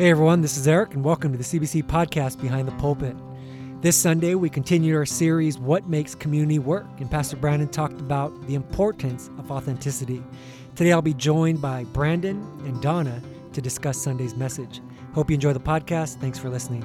[0.00, 3.14] Hey everyone, this is Erik, and welcome to the CBC podcast Behind the Pulpit.
[3.82, 8.46] This Sunday, we continue our series, What Makes Community Work, and Pastor Brandon talked about
[8.46, 10.22] the importance of authenticity.
[10.74, 13.20] Today, I'll be joined by Brandon and Donna
[13.52, 14.80] to discuss Sunday's message.
[15.12, 16.18] Hope you enjoy the podcast.
[16.18, 16.82] Thanks for listening.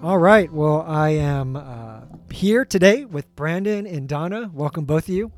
[0.00, 4.48] All right, well, I am uh, here today with Brandon and Donna.
[4.54, 5.32] Welcome, both of you.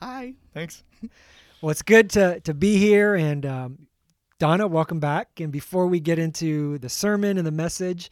[0.00, 0.32] Hi.
[0.54, 0.84] Thanks.
[1.60, 3.14] Well, it's good to, to be here.
[3.14, 3.85] And um,
[4.38, 5.40] Donna, welcome back.
[5.40, 8.10] And before we get into the sermon and the message,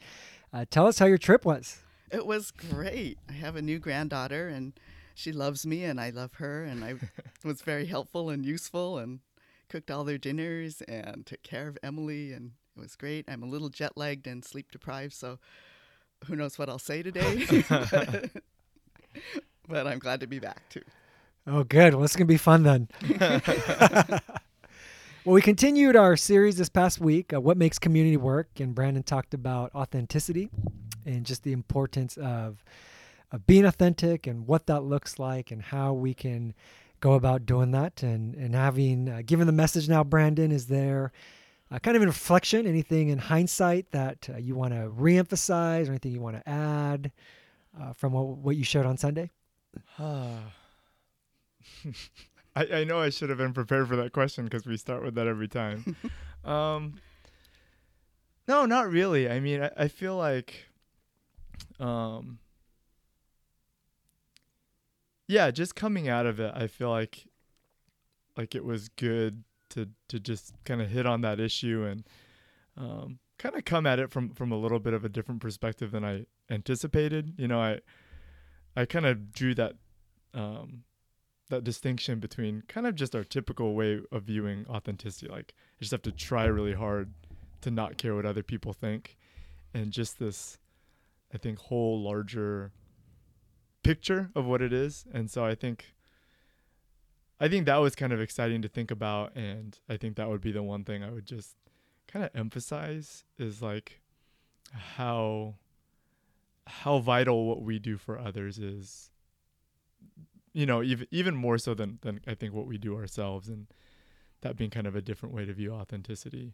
[0.51, 1.83] uh, tell us how your trip was.
[2.11, 3.19] It was great.
[3.29, 4.73] I have a new granddaughter and
[5.13, 6.63] she loves me and I love her.
[6.63, 6.95] And I
[7.47, 9.19] was very helpful and useful and
[9.69, 12.33] cooked all their dinners and took care of Emily.
[12.33, 13.25] And it was great.
[13.27, 15.13] I'm a little jet lagged and sleep deprived.
[15.13, 15.37] So
[16.25, 17.45] who knows what I'll say today.
[17.69, 18.31] but,
[19.67, 20.81] but I'm glad to be back too.
[21.45, 21.93] Oh, good.
[21.93, 22.87] Well, it's going to be fun then.
[25.25, 29.01] Well, we continued our series this past week, uh, What Makes Community Work, and Brandon
[29.01, 30.51] talked about authenticity
[31.03, 32.63] and just the importance of,
[33.31, 36.53] of being authentic and what that looks like and how we can
[36.99, 38.03] go about doing that.
[38.03, 41.11] And, and having, uh, given the message now, Brandon, is there
[41.81, 46.11] kind of in reflection, anything in hindsight that uh, you want to reemphasize or anything
[46.11, 47.11] you want to add
[47.81, 49.31] uh, from what, what you shared on Sunday?
[52.55, 55.15] I, I know I should have been prepared for that question because we start with
[55.15, 55.95] that every time.
[56.45, 56.95] um,
[58.47, 59.29] no, not really.
[59.29, 60.67] I mean, I, I feel like,
[61.79, 62.39] um,
[65.27, 67.27] yeah, just coming out of it, I feel like,
[68.37, 72.03] like it was good to to just kind of hit on that issue and,
[72.77, 75.91] um, kind of come at it from from a little bit of a different perspective
[75.91, 77.33] than I anticipated.
[77.37, 77.79] You know, I,
[78.75, 79.73] I kind of drew that,
[80.33, 80.83] um,
[81.49, 85.27] that distinction between kind of just our typical way of viewing authenticity.
[85.27, 87.13] Like I just have to try really hard
[87.61, 89.17] to not care what other people think,
[89.73, 90.57] and just this,
[91.33, 92.71] I think, whole larger
[93.83, 95.05] picture of what it is.
[95.13, 95.93] And so I think.
[97.37, 100.39] I think that was kind of exciting to think about, and I think that would
[100.39, 101.57] be the one thing I would just
[102.07, 103.99] kind of emphasize is like
[104.71, 105.55] how
[106.67, 109.11] how vital what we do for others is
[110.55, 113.67] you know even even more so than than I think what we do ourselves and
[114.41, 116.53] that being kind of a different way to view authenticity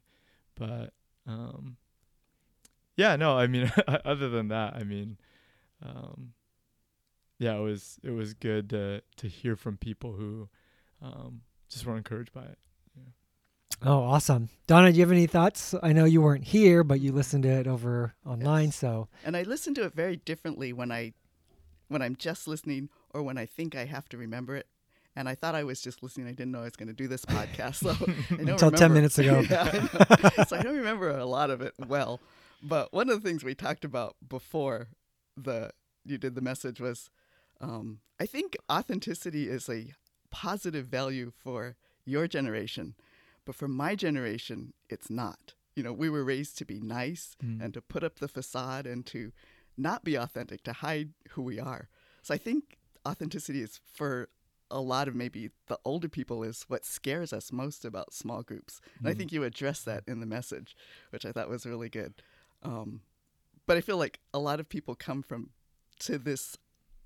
[0.55, 0.93] but
[1.27, 1.77] um
[2.97, 3.71] yeah no I mean
[4.05, 5.17] other than that I mean
[5.83, 6.33] um
[7.37, 10.49] yeah it was it was good to to hear from people who
[11.01, 12.57] um just were encouraged by it
[13.83, 14.49] Oh, awesome.
[14.67, 15.73] Donna, do you have any thoughts?
[15.81, 18.75] I know you weren't here, but you listened to it over online, Yes.
[18.75, 21.13] so And I listen to it very differently when I
[21.87, 24.67] when I'm just listening or when I think I have to remember it.
[25.15, 26.27] And I thought I was just listening.
[26.27, 27.75] I didn't know I was going to do this podcast.
[27.75, 27.95] So
[28.29, 29.43] Until 10 minutes ago.
[29.49, 29.69] Yeah,
[30.37, 32.21] I so I don't remember a lot of it well.
[32.63, 34.87] But one of the things we talked about before
[35.35, 35.71] the
[36.05, 37.09] you did the message was
[37.59, 39.93] um, I think authenticity is a
[40.31, 42.95] positive value for your generation,
[43.45, 45.53] but for my generation, it's not.
[45.75, 47.61] You know, we were raised to be nice Mm.
[47.63, 49.31] and to put up the facade and to
[49.77, 51.89] not be authentic, to hide who we are.
[52.21, 52.77] So I think
[53.07, 54.29] authenticity is for
[54.69, 58.79] a lot of maybe the older people is what scares us most about small groups.
[58.99, 59.17] And I Mhm.
[59.17, 60.77] think you addressed that in the message,
[61.09, 62.21] which I thought was really good.
[62.63, 63.01] Um,
[63.65, 65.51] but I feel like a lot of people come from
[65.99, 66.57] to this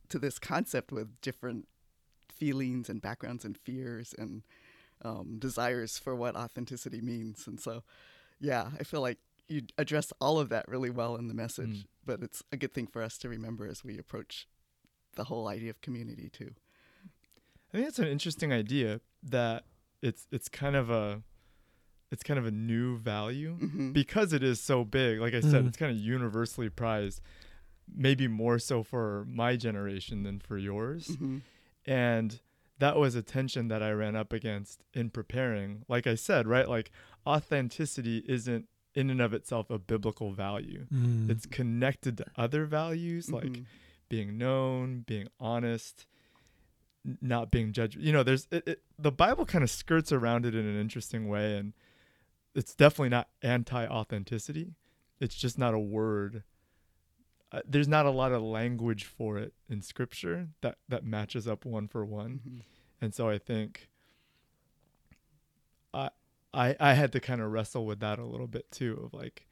[0.10, 1.68] to this concept with different
[2.32, 4.44] feelings and backgrounds and fears and
[5.02, 7.48] um, desires for what authenticity means.
[7.48, 7.84] And so,
[8.40, 9.18] yeah, I feel like
[9.48, 11.84] you address all of that really well in the message.
[11.84, 11.86] Mm.
[12.06, 14.48] But it's a good thing for us to remember as we approach
[15.16, 16.52] the whole idea of community too.
[17.74, 19.64] I think it's an interesting idea that
[20.02, 21.24] it's it's kind of a
[22.12, 25.20] it's kind of a new value hmm because it is so big.
[25.20, 25.68] Like I said, Mhm.
[25.68, 27.22] it's kind of universally prized,
[27.94, 31.16] maybe more so for my generation than for yours.
[31.16, 31.38] hmm
[31.86, 32.40] And
[32.80, 35.84] that was a tension that I ran up against in preparing.
[35.88, 36.68] Like I said, right?
[36.68, 36.92] Like
[37.26, 40.88] authenticity isn't in and of itself a biblical value.
[40.94, 43.66] mm, It's connected to other values like Mhm.
[44.16, 46.06] Being known, being honest,
[47.22, 47.98] not being judged.
[48.00, 51.28] You know, there's it, it, the Bible kind of skirts around it in an interesting
[51.28, 51.74] way, and
[52.54, 54.72] it's definitely not anti-authenticity.
[55.20, 56.44] It's just not a word.
[57.52, 61.66] Uh, there's not a lot of language for it in Scripture that that matches up
[61.66, 62.62] one for one, Mhm.
[63.02, 63.90] and so I think
[65.94, 66.10] I
[66.54, 69.46] I I had to kind of wrestle with that a little bit too of like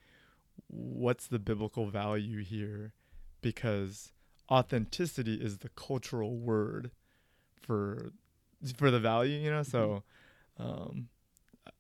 [0.68, 2.94] what's the biblical value here
[3.42, 4.12] because
[4.50, 6.92] authenticity is the cultural word
[7.62, 8.12] for
[8.78, 9.64] for the value, you know.
[9.64, 10.04] So
[10.58, 11.10] um,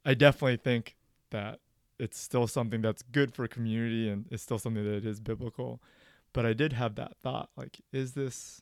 [0.05, 0.95] I definitely think
[1.31, 1.59] that
[1.99, 5.81] it's still something that's good for community and it's still something that is biblical.
[6.33, 8.61] But I did have that thought like, is this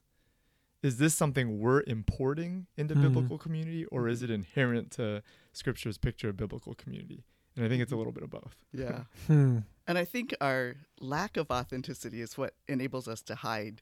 [0.83, 3.01] is this something we're importing into Hmm.
[3.03, 5.21] biblical community or is it inherent to
[5.53, 7.23] scripture's picture of biblical community?
[7.55, 8.55] And I think it's a little bit of both.
[8.73, 9.03] Yeah.
[9.27, 9.59] Hmm.
[9.87, 13.81] And I think our lack of authenticity is what enables us to hide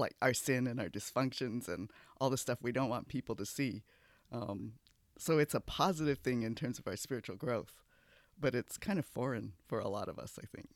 [0.00, 3.46] like our sin and our dysfunctions and all the stuff we don't want people to
[3.46, 3.82] see.
[4.32, 4.72] Um,
[5.18, 7.84] so it's a positive thing in terms of our spiritual growth,
[8.38, 10.68] but it's kind of foreign for a lot of us, I think.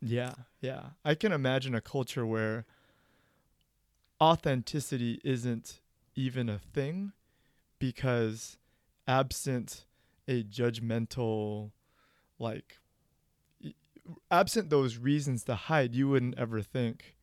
[0.00, 0.90] Yeah, yeah.
[1.04, 2.66] I can imagine a culture where
[4.20, 5.80] authenticity isn't
[6.14, 7.12] even a thing
[7.78, 8.58] because
[9.06, 9.84] absent
[10.28, 11.70] a judgmental
[12.38, 12.78] like
[14.30, 17.16] absent those reasons to hide you wouldn't ever think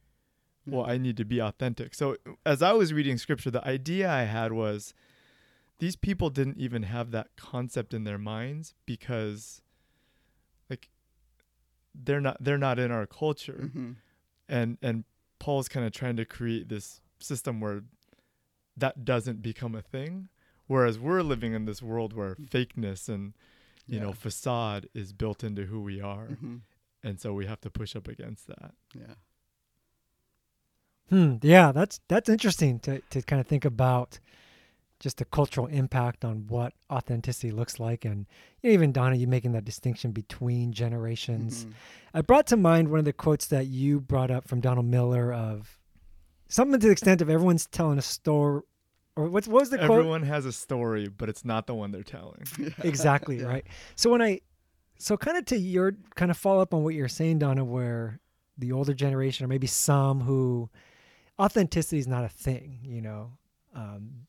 [0.72, 1.94] well I need to be authentic.
[1.94, 4.94] So as I was reading scripture the idea I had was
[5.80, 9.62] these people didn't even have that concept in their minds because
[10.70, 10.90] like
[11.96, 13.70] they're not they're not in our culture.
[13.74, 13.92] Hmm
[14.48, 15.04] and and
[15.38, 17.84] Paul's kind of trying to create this system where
[18.76, 20.30] that doesn't become a thing
[20.68, 23.34] whereas we're living in this world where fakeness and
[23.86, 26.28] you know facade is built into who we are.
[26.28, 26.58] Hmm
[27.04, 28.74] and so we have to push up against that.
[28.94, 29.14] Yeah.
[31.10, 31.36] Hmm.
[31.42, 34.20] Yeah, that's that's interesting to to kind of think about
[35.00, 38.26] just the cultural impact on what authenticity looks like, and
[38.62, 41.66] you know, even Donna, you making that distinction between generations.
[41.66, 41.74] Mhm.
[42.14, 45.32] I brought to mind one of the quotes that you brought up from Donald Miller
[45.34, 45.80] of
[46.50, 48.62] something to the extent of everyone's telling a story,
[49.16, 49.92] or what's what was the quote?
[49.92, 52.42] everyone has a story but it's not the one they're telling
[52.84, 53.48] exactly Yeah.
[53.48, 54.40] right so when i
[54.98, 58.20] so kind of to your kind of follow up on what you're saying donna where
[58.58, 60.70] the older generation or maybe some who
[61.40, 63.32] authenticity is not a thing you know
[63.76, 64.26] um,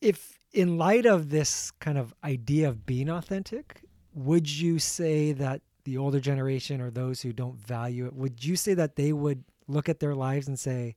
[0.00, 3.82] if in light of this kind of idea of being authentic
[4.14, 8.56] would you say that the older generation or those who don't value it would you
[8.56, 10.96] say that they would look at their lives and say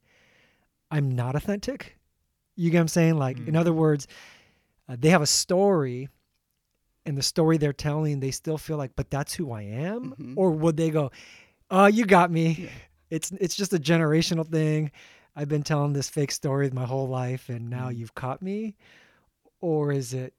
[0.92, 1.98] i'm not authentic
[2.56, 3.60] you get what i'm saying like in Mm.
[3.60, 4.08] other words
[4.90, 6.10] uh, they have a story
[7.06, 10.34] and the story they're telling they still feel like but that's who i am Mhm.
[10.36, 11.12] or would they go
[11.70, 12.70] oh you got me Yeah.
[13.14, 14.92] It's it's just a generational thing
[15.36, 17.98] i've been telling this fake story my whole life and now Mhm.
[17.98, 18.76] you've caught me
[19.62, 20.34] or is it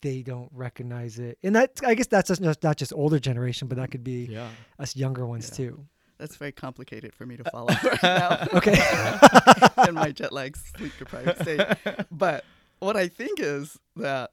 [0.00, 3.76] they don't recognize it and that i guess that's just not just older generation but
[3.78, 5.56] that could be yeah us younger ones Yeah.
[5.56, 5.86] too
[6.18, 8.30] That's very complicated for me to follow right now.
[8.58, 8.72] okay
[9.88, 11.60] in my jet lag sleep deprived state.
[12.10, 12.42] But
[12.78, 14.30] what I think is that,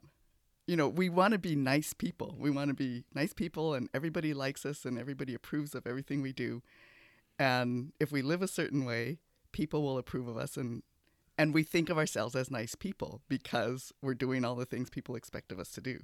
[0.65, 2.29] you know, we want to be nice people.
[2.39, 6.21] We want to be nice people and everybody likes us and everybody approves of everything
[6.21, 6.61] we do.
[7.39, 9.19] And if we live a certain way,
[9.51, 10.83] people will approve of us and
[11.35, 15.15] and we think of ourselves as nice people because we're doing all the things people
[15.15, 15.99] expect of us to do.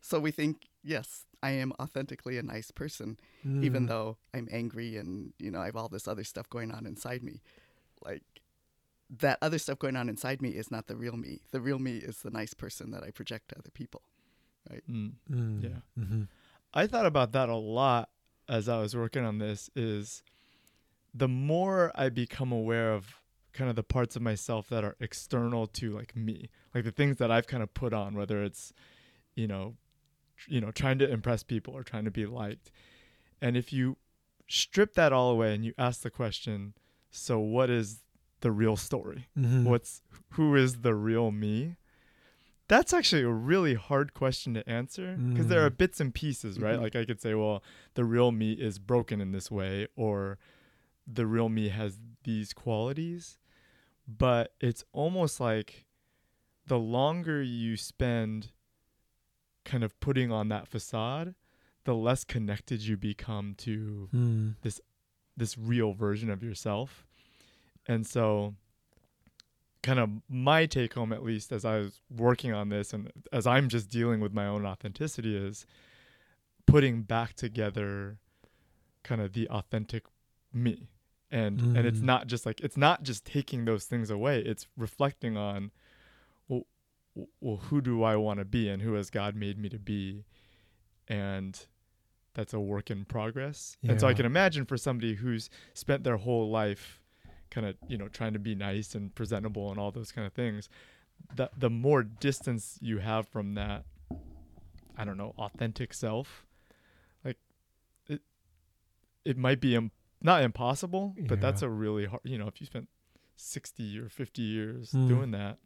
[0.00, 3.18] So we think, yes, I am authentically a nice person
[3.60, 3.88] even Mm.
[3.88, 7.22] though I'm angry and you know I have all this other stuff going on inside
[7.22, 7.42] me.
[8.02, 8.22] Like
[9.10, 11.40] that other stuff going on inside me is not the real me.
[11.50, 14.02] The real me is the nice person that I project to other people.
[14.88, 15.12] Mm.
[15.30, 15.62] Mm.
[15.62, 15.80] Yeah.
[16.02, 16.28] Mhm.
[16.72, 18.10] I thought about that a lot
[18.48, 20.22] as I was working on this is
[21.14, 23.14] the more I become aware of
[23.52, 27.16] kind of the parts of myself that are external to like me, like the things
[27.18, 28.72] that I've kind of put on whether it's
[29.34, 29.76] you know
[30.36, 32.70] tr- you know trying to impress people or trying to be liked.
[33.42, 33.96] And if you
[34.48, 36.74] strip that all away and you ask the question,
[37.10, 38.02] so what is
[38.40, 39.28] the real story?
[39.36, 39.64] Mhm.
[39.64, 40.00] what's
[40.30, 41.76] who is the real me
[42.68, 45.76] that's actually a really hard question to answer because there are Mm.
[45.76, 46.82] bits and pieces right Mhm.
[46.82, 47.62] like i could say well
[47.94, 50.38] the real me is broken in this way or
[51.12, 53.38] the real me has these qualities
[54.06, 55.86] but it's almost like
[56.66, 58.50] the longer you spend
[59.64, 61.34] kind of putting on that facade
[61.84, 64.54] the less connected you become to Mm.
[65.36, 67.06] this real version of yourself.
[67.86, 68.54] And so
[69.82, 73.46] kind of my take home at least as I was working on this and as
[73.46, 75.64] I'm just dealing with my own authenticity is
[76.66, 78.18] putting back together
[79.02, 80.04] kind of the authentic
[80.52, 80.88] me.
[81.30, 82.04] And and it's Mm.
[82.04, 84.40] not just like it's not just taking those things away.
[84.40, 85.70] It's reflecting on
[86.48, 86.66] well,
[87.40, 90.24] well who do I want to be and who has God made me to be?
[91.06, 91.66] And
[92.34, 93.76] that's a work in progress.
[93.82, 97.00] And so I can imagine for somebody who's spent their whole life
[97.50, 100.32] kind of, you know, trying to be nice and presentable and all those kind of
[100.32, 100.68] things,
[101.34, 103.84] that the more distance you have from that,
[104.96, 106.46] I don't know, authentic self,
[107.24, 107.38] like
[108.08, 108.22] it,
[109.24, 109.90] it might be Im-
[110.22, 112.88] not impossible, but that's a really hard, you know, if you spent
[113.36, 115.08] 60 or 50 years Mm.
[115.08, 115.58] doing that,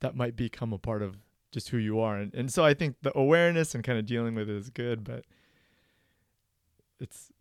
[0.00, 1.16] that might become a part of
[1.50, 4.34] just who you are and, and so i think the awareness and kind of dealing
[4.34, 5.24] with it is good but
[7.00, 7.32] it's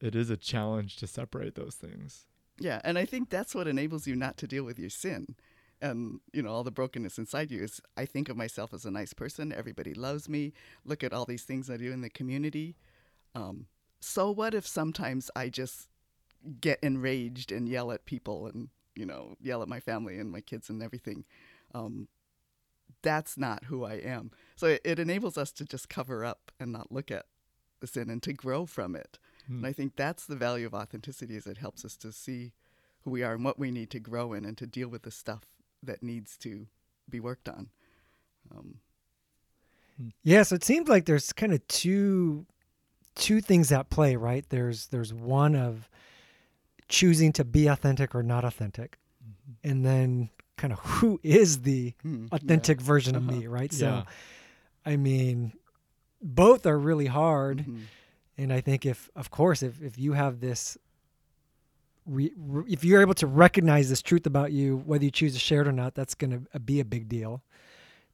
[0.00, 2.24] it is a challenge to separate those things
[2.58, 5.34] Yeah, and I think that's what enables you not to deal with your sin.
[5.82, 8.90] And, you know, all the brokenness inside you is I think of myself as a
[8.90, 9.50] nice person.
[9.52, 10.52] Everybody loves me.
[10.84, 12.76] Look at all these things I do in the community.
[13.34, 13.66] Um,
[14.00, 15.88] so what if sometimes I just
[16.60, 20.40] get enraged and yell at people and, you know, yell at my family and my
[20.40, 21.24] kids and everything?
[21.74, 22.08] Um,
[23.02, 24.30] that's not who I am.
[24.56, 27.26] So it, it enables us to just cover up and not look at
[27.80, 29.18] the sin and to grow from it.
[29.46, 29.58] Hmm.
[29.58, 32.52] And I think that's the value of authenticity is it helps us to see
[33.02, 35.10] who we are and what we need to grow in and to deal with the
[35.10, 35.46] stuff
[35.82, 36.66] that needs to
[37.08, 37.70] be worked on.
[38.54, 38.76] Um,
[40.22, 42.46] Yeah, so it seems like there's kind of two
[43.20, 44.44] two things at play, right?
[44.48, 45.88] There's there's one of
[46.88, 49.70] choosing to be authentic or not authentic, Mm-hmm.
[49.70, 53.38] and then kind of who is the hmm, authentic version of Uh-huh.
[53.40, 53.72] me, right?
[53.72, 54.02] So, Yeah.
[54.84, 55.52] I mean,
[56.22, 57.12] both are really yeah.
[57.12, 57.82] hard, Mhm.
[58.38, 60.76] and I think if, of course, if if you have this.
[62.06, 65.38] Re, re- if you're able to recognize this truth about you, whether you choose to
[65.38, 67.42] share it or not, that's going to be a big deal.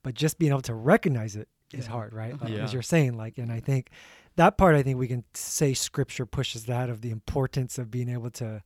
[0.02, 1.92] But just being able to recognize it is Yeah.
[1.92, 2.34] hard, right?
[2.34, 2.44] Uh-huh.
[2.48, 3.88] Like, As you're saying, like, and I think
[4.36, 8.08] that part, I think we can say Scripture pushes that of the importance of being
[8.08, 8.62] able to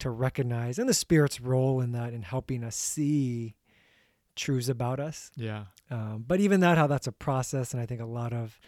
[0.00, 3.54] to recognize and the Spirit's role in that in helping us see
[4.34, 5.30] truths about us.
[5.36, 8.58] yeah Um, but even that, how that's a process, and I think a lot of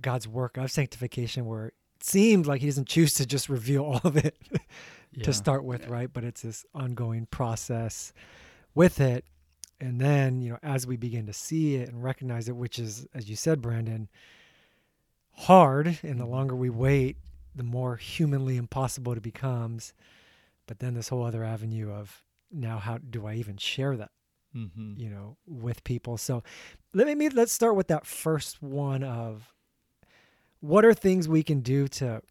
[0.00, 4.00] God's work of sanctification, where it seemed like He doesn't choose to just reveal all
[4.04, 4.36] of it
[5.14, 5.90] yeah to start with, Yeah.
[5.92, 6.12] right?
[6.12, 8.12] But it's this ongoing process
[8.74, 9.24] with it.
[9.80, 13.06] And then, you know, as we begin to see it and recognize it, which is,
[13.14, 14.08] as you said, Brandon,
[15.38, 17.16] hard, and the longer we wait,
[17.54, 19.92] the more humanly impossible it becomes.
[20.66, 24.10] But then this whole other avenue of now, how do I even share that?
[24.56, 24.94] mm-hmm.
[24.96, 26.42] you know with people so
[26.94, 29.52] let me let's start with that first one of
[30.60, 32.22] what are things we can do to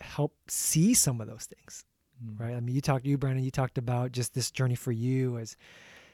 [0.00, 1.84] help see some of those things
[2.24, 2.40] Mm.
[2.40, 5.38] right i mean you talked you brandon you talked about just this journey for you
[5.38, 5.56] as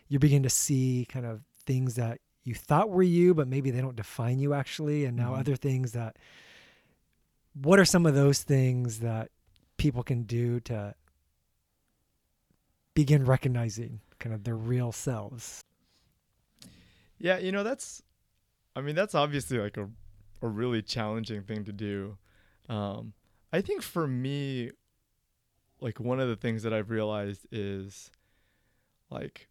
[0.09, 3.81] you begin to see kind of things that you thought were you but maybe they
[3.81, 5.39] don't define you actually and now Mhm.
[5.41, 6.17] other things that
[7.55, 9.31] what are some of those things that
[9.77, 10.95] people can do to
[12.95, 15.61] begin recognizing kind of their real selves
[17.19, 18.03] Yeah, you know that's
[18.77, 19.89] I mean that's obviously like a
[20.43, 22.19] a really challenging thing to do.
[22.69, 23.15] Um
[23.53, 24.73] I think for me
[25.81, 28.11] like one of the things that I've realized is
[29.11, 29.49] like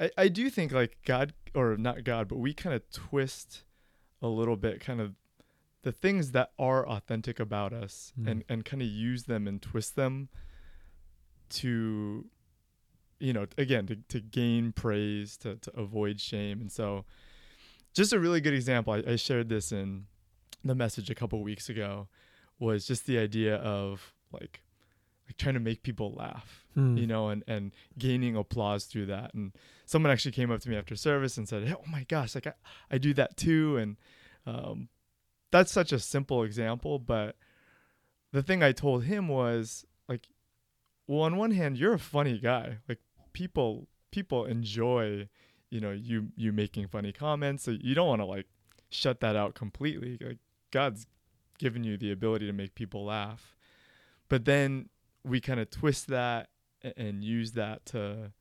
[0.00, 3.64] I I do think like God or not God, but we kind of twist
[4.22, 5.14] a little bit kind of
[5.82, 8.30] the things that are authentic about us Mm.
[8.30, 10.28] and and kind of use them and twist them
[11.50, 12.26] to
[13.18, 17.04] you know again to, to gain praise to, to avoid shame and so
[17.92, 20.06] just a really good example I, I shared this in
[20.64, 22.08] the message a couple weeks ago
[22.58, 24.62] was just the idea of like
[25.30, 26.96] like trying to make people laugh Hmm.
[26.96, 29.34] you know and and gaining applause through that.
[29.34, 29.52] And
[29.86, 32.46] someone actually came up to me after service and said hey, oh my gosh like
[32.46, 32.52] I,
[32.90, 33.76] I do that too.
[33.76, 33.96] And
[34.46, 34.88] um,
[35.50, 37.36] that's such a simple example but
[38.32, 40.28] the thing i told him was like
[41.08, 42.78] well on one hand you're a funny guy.
[42.88, 42.98] Like
[43.32, 45.28] people people enjoy
[45.70, 48.46] you know you you making funny comments so you don't want to like
[48.90, 50.18] shut that out completely.
[50.20, 50.38] Like
[50.70, 51.06] god's
[51.58, 53.56] given you the ability to make people laugh.
[54.28, 54.88] But then
[55.24, 56.48] we kind of twist that
[56.96, 58.32] and use that to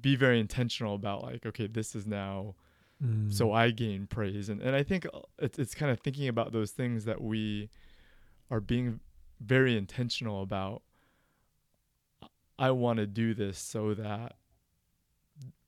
[0.00, 2.54] be very intentional about like okay this is now
[3.02, 3.30] Mm.
[3.34, 4.48] so I gain praise.
[4.48, 7.68] And and I think uh, it's it's kind of thinking about those things that we
[8.52, 9.00] are being
[9.40, 10.82] very intentional about.
[12.56, 14.36] I want to do this so that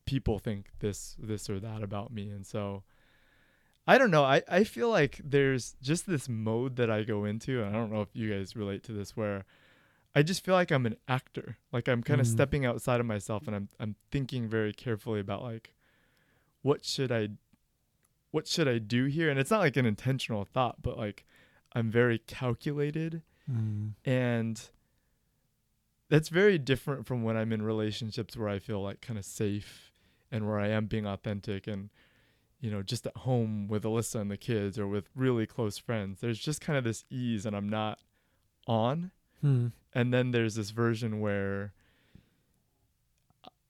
[0.04, 2.84] people think this this or that about me, and so
[3.88, 4.24] I don't know.
[4.24, 7.92] I I feel like there's just this mode that I go into, and I don't
[7.92, 9.44] know if you guys relate to this, where
[10.16, 11.58] I just feel like I'm an actor.
[11.72, 12.30] Like I'm kind of Mm.
[12.30, 15.74] stepping outside of myself, and I'm I'm thinking very carefully about like
[16.62, 17.28] what should I
[18.32, 19.30] what should I do here?
[19.30, 21.24] And it's not like an intentional thought, but like
[21.72, 23.92] I'm very calculated Mm.
[24.04, 24.70] and
[26.08, 29.92] that's very different from when I'm in relationships where I feel like kind of safe
[30.32, 31.90] and where I am being authentic and
[32.60, 36.20] you know just at home with Alyssa and the kids or with really close friends.
[36.20, 38.00] There's just kind of this ease and I'm not
[38.66, 39.68] on Hmm.
[39.94, 41.72] and then there's this version where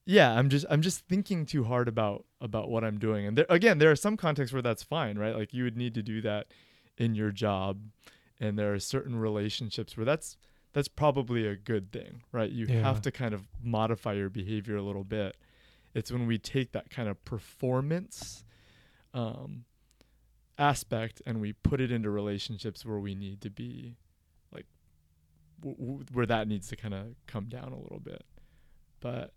[0.05, 3.25] yeah i'm just i'm just thinking too hard about about what i'm doing.
[3.25, 5.35] And there again there are some contexts where that's fine right?
[5.35, 6.47] Like you would need to do that
[6.97, 7.79] in your job.
[8.39, 10.37] And there are certain relationships where that's
[10.73, 12.51] that's probably a good thing right?
[12.51, 12.81] You Yeah.
[12.81, 15.35] have to kind of modify your behavior a little bit.
[15.95, 18.45] It's when we take that kind of performance
[19.15, 19.65] um,
[20.59, 23.95] aspect and we put it into relationships where we need to be
[25.61, 28.23] where that needs to kind of come down a little bit
[28.99, 29.33] but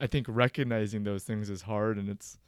[0.00, 2.38] i think recognizing those things is hard and it's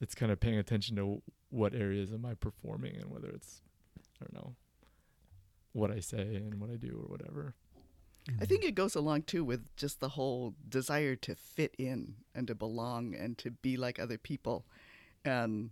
[0.00, 3.62] it's kind of paying attention to what areas am i performing and whether it's
[3.98, 4.54] i don't know
[5.72, 7.54] what i say and what i do or whatever
[8.40, 12.46] I think it goes along too with just the whole desire to fit in and
[12.48, 14.66] to belong and to be like other people.
[15.24, 15.70] And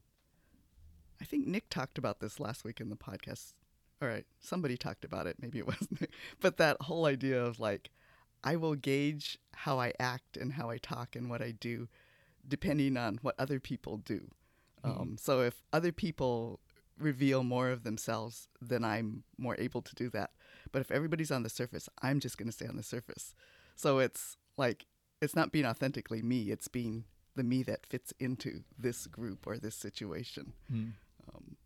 [1.20, 3.52] I think Nick talked about this last week in the podcast.
[4.00, 5.36] All right, somebody talked about it.
[5.40, 6.08] Maybe it wasn't.
[6.40, 7.90] But that whole idea of like,
[8.44, 11.88] I will gauge how I act and how I talk and what I do
[12.46, 14.30] depending on what other people do.
[14.84, 15.00] Mhm.
[15.00, 16.60] Um, so if other people
[16.98, 20.30] reveal more of themselves, then I'm more able to do that.
[20.72, 23.34] But if everybody's on the surface, I'm just going to stay on the surface.
[23.76, 24.86] So it's like,
[25.20, 29.58] it's not being authentically me, it's being the me that fits into this group or
[29.58, 30.54] this situation.
[30.72, 30.92] Mm.
[31.34, 31.56] Um,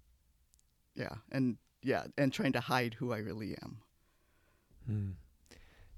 [0.94, 1.16] yeah.
[1.30, 3.78] And yeah, and trying to hide who I really am.
[4.90, 5.12] Mm.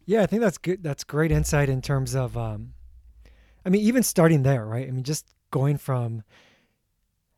[0.07, 0.83] Yeah, I think that's good.
[0.83, 2.75] That's great insight in terms of, um,
[3.65, 4.87] I mean, even starting there, right?
[4.87, 6.23] I mean, just going from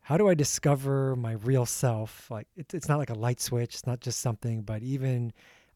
[0.00, 2.31] how do I discover my real self?
[2.31, 3.75] Like, it's it's not like a light switch.
[3.75, 5.33] It's not just something, but even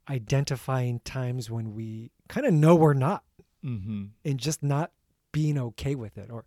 [0.08, 3.22] identifying times when we kind of know we're not,
[3.64, 4.04] Mm-hmm.
[4.24, 4.90] and just not
[5.32, 6.44] being okay with it, or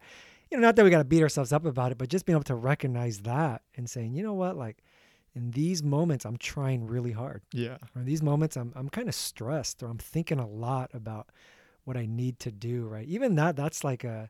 [0.50, 2.36] you know, not that we got to beat ourselves up about it, but just being
[2.36, 4.84] able to recognize that and saying, you know what, like
[5.36, 7.78] in these moments, I'm trying really hard Yeah.
[7.96, 11.30] or in these moments I'm I'm kind of stressed or I'm thinking a lot about
[11.86, 13.08] what I need to do, right?
[13.08, 14.30] Even that that's like a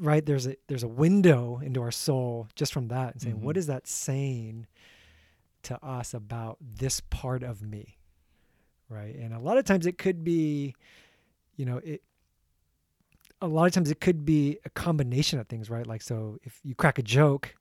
[0.00, 3.54] right there's a there's a window into our soul just from that and saying what
[3.54, 3.58] Mhm.
[3.58, 4.66] is that saying
[5.62, 7.96] to us about this part of me?
[8.88, 9.14] Right?
[9.14, 10.74] And a lot of times it could be
[11.56, 12.02] you know, it
[13.40, 15.86] a lot of times it could be a combination of things, right?
[15.86, 17.54] Like so if you crack a joke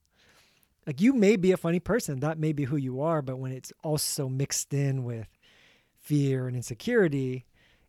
[0.88, 3.52] like you may be a funny person that may be who you are but when
[3.52, 5.28] it's also mixed in with
[6.00, 7.46] fear and insecurity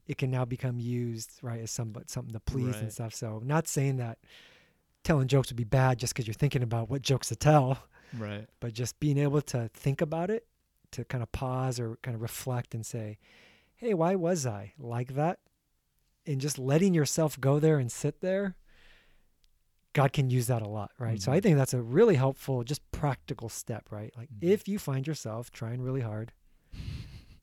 [0.06, 3.14] it can now become used right as some something to please and stuff.
[3.14, 4.18] So not saying that
[5.04, 7.78] telling jokes would be bad just because you're thinking about what jokes to tell
[8.16, 8.46] Right.
[8.58, 10.46] but just being able to think about it
[10.92, 13.18] to kind of pause or kind of reflect and say
[13.76, 15.38] hey why was i like that?
[16.26, 18.56] And just letting yourself go there and sit there
[19.94, 21.42] god can use that a lot right so i Mhm.
[21.42, 24.38] think that's a really helpful just practical step right like Mhm.
[24.52, 26.32] if you find yourself trying really hard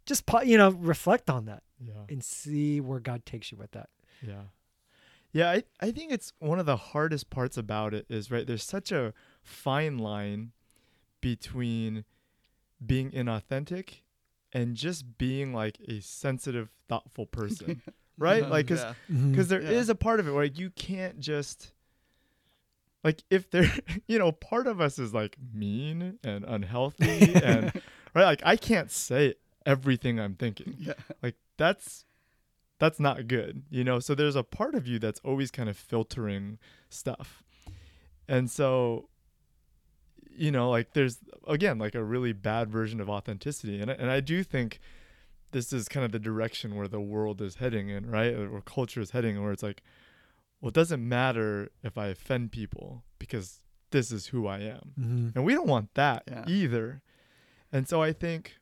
[0.06, 2.06] just you know reflect on that Yeah.
[2.10, 3.90] and see where god takes you with that
[4.22, 4.44] Yeah.
[5.34, 8.64] Yeah, I, I think it's one of the hardest parts about it is right, there's
[8.64, 10.54] such a fine line
[11.20, 12.06] between
[12.86, 14.02] being inauthentic
[14.54, 17.82] and just being like a sensitive, thoughtful person.
[18.18, 18.48] right?
[18.50, 18.80] Like, cause,
[19.10, 19.34] Yeah.
[19.36, 19.92] 'cause there is Yeah.
[19.92, 21.74] a part of it where like, you can't just
[23.06, 23.72] like if there
[24.08, 27.72] you know, part of us is like mean and unhealthy and
[28.14, 30.76] right, like I can't say everything I'm thinking.
[30.80, 30.94] Yeah.
[31.24, 32.04] like that's
[32.80, 34.00] that's not good you know?
[34.00, 36.58] So there's a part of you that's always kind of filtering
[36.90, 37.44] stuff.
[38.28, 39.08] And so
[40.38, 43.80] you know like there's again like a really bad version of authenticity.
[43.80, 44.80] And and I do think
[45.52, 48.34] this is kind of the direction where the world is heading in right?
[48.34, 49.84] Or culture is heading where it's like
[50.66, 55.30] well it doesn't matter if I offend people because this is who I am mm-hmm.
[55.36, 56.44] and we don't want that Yeah.
[56.48, 57.02] either.
[57.72, 58.56] And so I think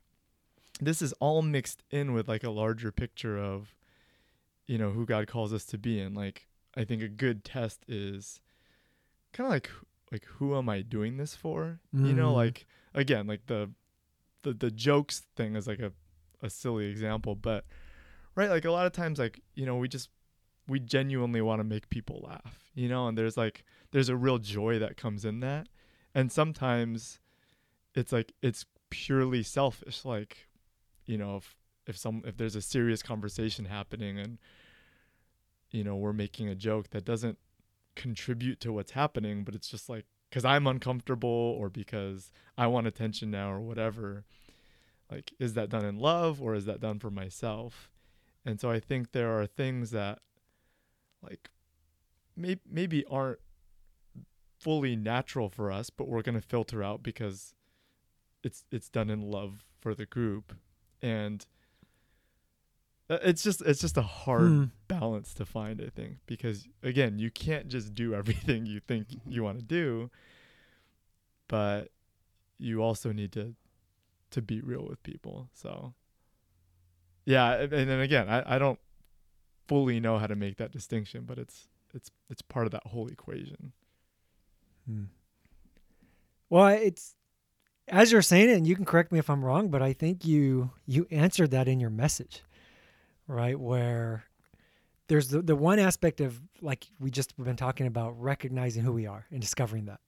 [0.80, 3.74] this is all mixed in with like a larger picture of,
[4.66, 5.98] you know, who God calls us to be.
[6.00, 8.40] And like, I think a good test is
[9.32, 9.70] kind of like,
[10.12, 11.80] like, who am I doing this for?
[11.92, 12.34] You know, Mm.
[12.34, 13.70] like, again, like the,
[14.42, 15.92] the, the jokes thing is like a,
[16.42, 17.64] a silly example, but
[18.34, 18.50] right.
[18.50, 20.10] Like a lot of times, like, you know, we just,
[20.66, 24.38] we genuinely want to make people laugh, you know, and there's like, there's a real
[24.38, 25.68] joy that comes in that.
[26.14, 27.18] And sometimes
[27.94, 30.48] it's like it's purely selfish like
[31.06, 34.38] you know if if some if there's a serious conversation happening and
[35.70, 37.38] you know we're making a joke that doesn't
[37.96, 42.86] contribute to what's happening but it's just like cuz I'm uncomfortable or because I want
[42.86, 44.24] attention now or whatever
[45.10, 47.90] like is that done in love or is that done for myself
[48.44, 50.20] and so I think there are things that
[51.28, 51.50] like
[52.36, 53.38] may- maybe aren't
[54.60, 57.54] fully natural for us but we're going to filter out because
[58.42, 60.54] it's it's done in love for the group
[61.02, 61.46] and
[63.10, 64.64] uh, it's just it's just a hard Hmm.
[64.88, 69.42] balance to find i think because again you can't just do everything you think you
[69.42, 70.10] want to do
[71.48, 71.88] but
[72.58, 73.54] you also need to
[74.30, 75.94] to be real with people so
[77.26, 78.78] yeah and and then again i i don't
[79.66, 83.08] fully know how to make that distinction but it's it's it's part of that whole
[83.08, 83.72] equation.
[84.86, 85.04] Hmm.
[86.50, 87.14] Well, it's
[87.88, 90.24] as you're saying it, and you can correct me if I'm wrong, but I think
[90.26, 92.42] you you answered that in your message,
[93.28, 93.58] right?
[93.58, 94.24] Where
[95.06, 99.06] there's the, the one aspect of like we just been talking about recognizing who we
[99.06, 100.00] are and discovering that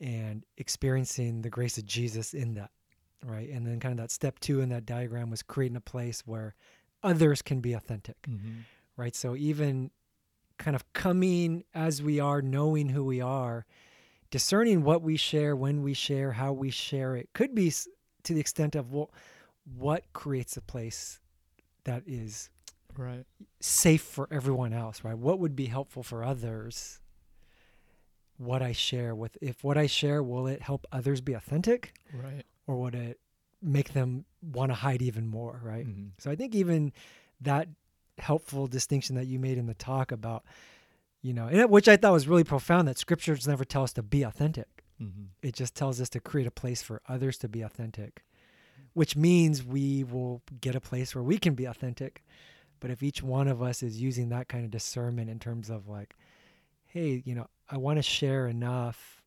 [0.00, 2.70] and experiencing the grace of Jesus in that,
[3.24, 3.48] right?
[3.48, 6.54] And then kind of that step two in that diagram was creating a place where
[7.06, 8.60] others can be authentic, Mm-hmm.
[8.96, 9.14] right?
[9.14, 9.90] So even
[10.58, 13.64] kind of coming as we are, knowing who we are,
[14.30, 17.70] discerning what we share, when we share, how we share it could be
[18.24, 19.10] to the extent of well,
[19.64, 21.20] what creates a place
[21.84, 22.50] that is
[22.96, 23.24] Right.
[23.60, 25.18] safe for everyone else, right?
[25.18, 27.00] What would be helpful for others?
[28.38, 32.44] What I share with, if what I share, will it help others be authentic Right.
[32.66, 33.18] or would it
[33.62, 35.86] make them want to hide even more, right?
[35.86, 36.10] Mhm.
[36.18, 36.92] So I think even
[37.40, 37.68] that
[38.18, 40.44] helpful distinction that you made in the talk about,
[41.22, 44.02] you know, it- which I thought was really profound that scriptures never tell us to
[44.02, 44.84] be authentic.
[45.00, 45.28] Mhm.
[45.42, 48.24] It just tells us to create a place for others to be authentic,
[48.94, 52.24] which means we will get a place where we can be authentic.
[52.80, 55.88] But if each one of us is using that kind of discernment in terms of
[55.88, 56.14] like,
[56.86, 59.22] hey, you know, I want to share enough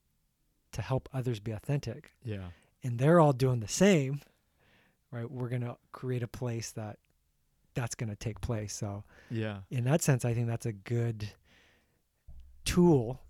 [0.72, 2.50] to help others be authentic, Yeah.
[2.84, 4.22] And they're all doing the same,
[5.12, 5.30] right?
[5.30, 6.98] We're going to create a place that
[7.76, 8.74] that's going to take place.
[8.76, 9.60] So, Yeah.
[9.70, 11.30] in that sense, I think that's a good
[12.66, 13.22] tool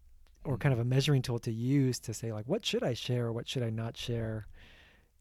[0.44, 3.28] or kind of a measuring tool to use to say like what should I share
[3.28, 4.48] or what should I not share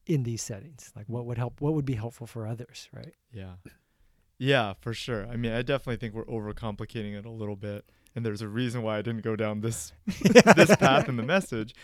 [0.07, 0.93] in these settings?
[0.97, 3.15] Like what would help what would be helpful for others, right?
[3.33, 3.55] Yeah.
[4.39, 5.27] Yeah, for sure.
[5.27, 7.85] I mean, I definitely think we're overcomplicating it a little bit.
[8.15, 9.93] And there's a reason why I didn't go down this
[10.57, 11.75] this path in the message.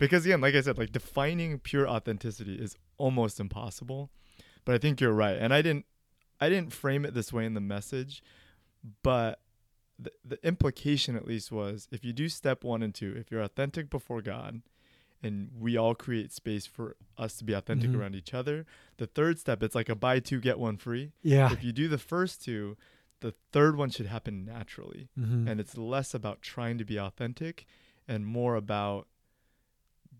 [0.00, 4.10] Because again, like I said, like defining pure authenticity is almost impossible.
[4.64, 5.36] But I think you're right.
[5.38, 5.86] And I didn't
[6.40, 8.22] I didn't frame it this way in the message,
[9.02, 9.40] but
[9.98, 13.42] the, the implication at least was if you do step 1 and 2, if you're
[13.42, 14.62] authentic before God
[15.22, 17.98] and we all create space for us to be authentic Mhm.
[17.98, 18.64] around each other,
[18.96, 21.52] the third step it's like a buy two get one free Yeah.
[21.52, 22.78] if you do the first two,
[23.20, 25.10] the third one should happen naturally.
[25.18, 25.46] Mhm.
[25.46, 27.66] And it's less about trying to be authentic
[28.08, 29.06] and more about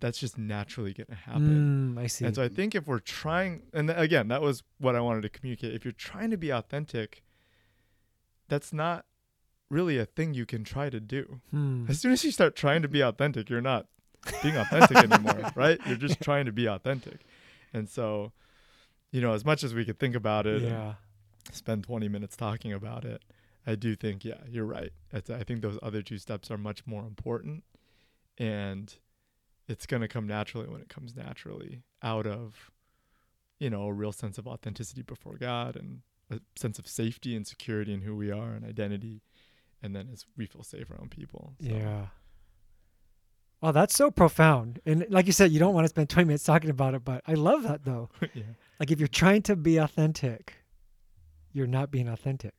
[0.00, 1.94] that's just naturally going to happen.
[1.96, 2.24] Mm, I see.
[2.24, 5.28] And so I think if we're trying, and again, that was what I wanted to
[5.28, 5.74] communicate.
[5.74, 7.22] If you're trying to be authentic,
[8.48, 9.04] that's not
[9.70, 11.40] really a thing you can try to do.
[11.50, 11.84] Hmm.
[11.88, 13.86] As soon as you start trying to be authentic, you're not
[14.42, 15.78] being authentic anymore, right?
[15.86, 17.20] You're just trying to be authentic.
[17.72, 18.32] And so,
[19.12, 20.94] you know, as much as we could think about it and Yeah.
[21.52, 23.22] spend 20 minutes talking about it,
[23.66, 24.92] I do think, yeah, you're right.
[25.12, 27.62] It's, I think those other two steps are much more important.
[28.38, 28.92] And
[29.70, 32.70] it's going to come naturally when it comes naturally out of,
[33.60, 37.46] you know, a real sense of authenticity before God and a sense of safety and
[37.46, 39.22] security in who we are and identity.
[39.82, 41.54] And then as we feel safe around people.
[41.60, 42.06] So, Yeah.
[43.62, 44.80] Oh, that's so profound.
[44.86, 47.22] And like you said, you don't want to spend 20 minutes talking about it, but
[47.26, 48.08] I love that though.
[48.34, 48.42] yeah.
[48.80, 50.54] Like if you're trying to be authentic,
[51.52, 52.54] you're not being authentic.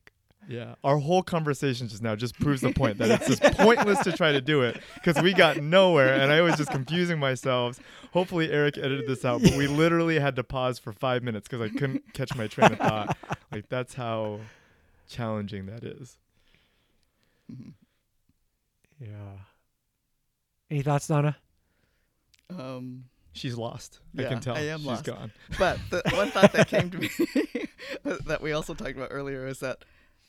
[0.48, 4.12] Yeah, our whole conversation just now just proves the point that it's just pointless to
[4.12, 7.78] try to do it because we got nowhere, and I was just confusing myself.
[8.12, 11.60] Hopefully, Erik edited this out, but we literally had to pause for five minutes because
[11.60, 13.16] I couldn't catch my train of thought.
[13.52, 14.40] Like that's how
[15.08, 16.16] challenging that is.
[17.52, 17.74] Mhm.
[18.98, 19.08] Yeah.
[20.70, 21.36] Any thoughts, Donna?
[22.48, 24.00] Um, She's lost.
[24.18, 24.54] I can tell.
[24.56, 25.04] I am She's lost.
[25.04, 25.32] gone.
[25.58, 27.10] but the one thought that came to me
[28.26, 29.84] that we also talked about earlier is that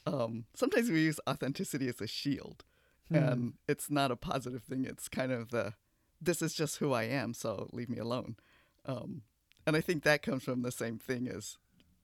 [0.06, 2.64] um, sometimes we use authenticity as a shield,
[3.10, 3.16] Hmm.
[3.16, 4.86] and it's not a positive thing.
[4.86, 5.74] It's kind of the
[6.22, 8.38] this is just who I am, so leave me alone.
[8.86, 9.24] Um,
[9.68, 11.58] and I think that comes from the same thing as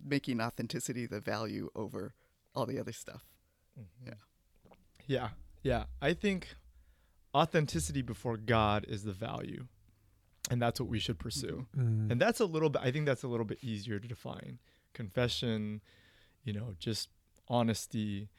[0.04, 2.14] making authenticity the value over
[2.54, 3.24] all the other stuff.
[4.06, 4.14] Yeah.
[5.08, 5.30] Yeah,
[5.64, 5.86] yeah.
[6.02, 6.56] I think
[7.34, 9.68] authenticity before God is the value,
[10.50, 11.68] and that's what we should pursue.
[11.78, 12.12] Mm.
[12.12, 14.58] and that's a little bit i think that's a little bit easier to define
[14.94, 15.82] confession
[16.44, 17.10] you know just
[17.50, 18.30] honesty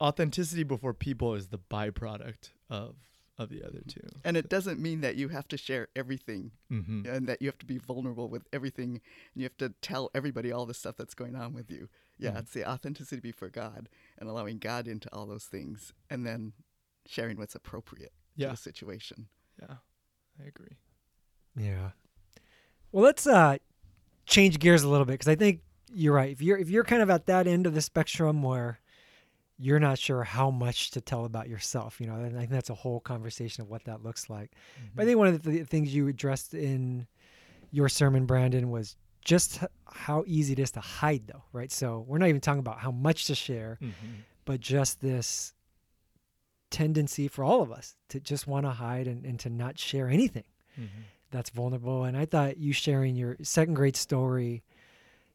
[0.00, 2.94] authenticity before people is the byproduct of
[3.36, 7.06] of the other two And it doesn't mean that you have to share everything mm-hmm.
[7.08, 9.00] and that you have to be vulnerable with everything and
[9.36, 11.88] you have to tell everybody all the stuff that's going on with you.
[12.18, 12.38] Yeah, Mhm.
[12.40, 16.52] it's the authenticity before God and allowing God into all those things and then
[17.06, 19.28] sharing what's appropriate to the situation.
[19.62, 19.76] yeah
[20.42, 20.76] i agree
[21.56, 21.90] Yeah.
[22.90, 23.58] Well, let's uh
[24.26, 25.60] change gears a little bit because I think
[25.92, 26.30] you're right.
[26.30, 28.80] If you're if you're kind of at that end of the spectrum where
[29.58, 32.70] you're not sure how much to tell about yourself, you know, and I think that's
[32.70, 34.52] a whole conversation of what that looks like.
[34.94, 37.06] But I think one of the th- things you addressed in
[37.72, 41.72] your sermon, Brandon, was just h- how easy it is to hide, though, right?
[41.72, 44.20] So we're not even talking about how much to share, mm-hmm.
[44.44, 45.54] but just this
[46.70, 50.08] tendency for all of us to just want to hide and, and to not share
[50.08, 50.44] anything
[50.78, 51.00] Mm-hmm.
[51.32, 52.04] that's vulnerable.
[52.04, 54.62] And I thought you sharing your second grade story,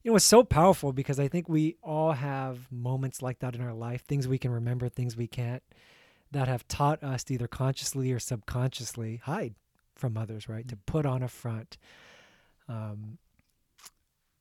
[0.03, 3.61] you know, was so powerful because I think we all have moments like that in
[3.61, 5.63] our life, things we can remember, things we can't,
[6.31, 9.55] that have taught us to either consciously or subconsciously hide
[9.95, 10.67] from others, right?
[10.67, 11.77] To put on a front.
[12.67, 13.17] Um,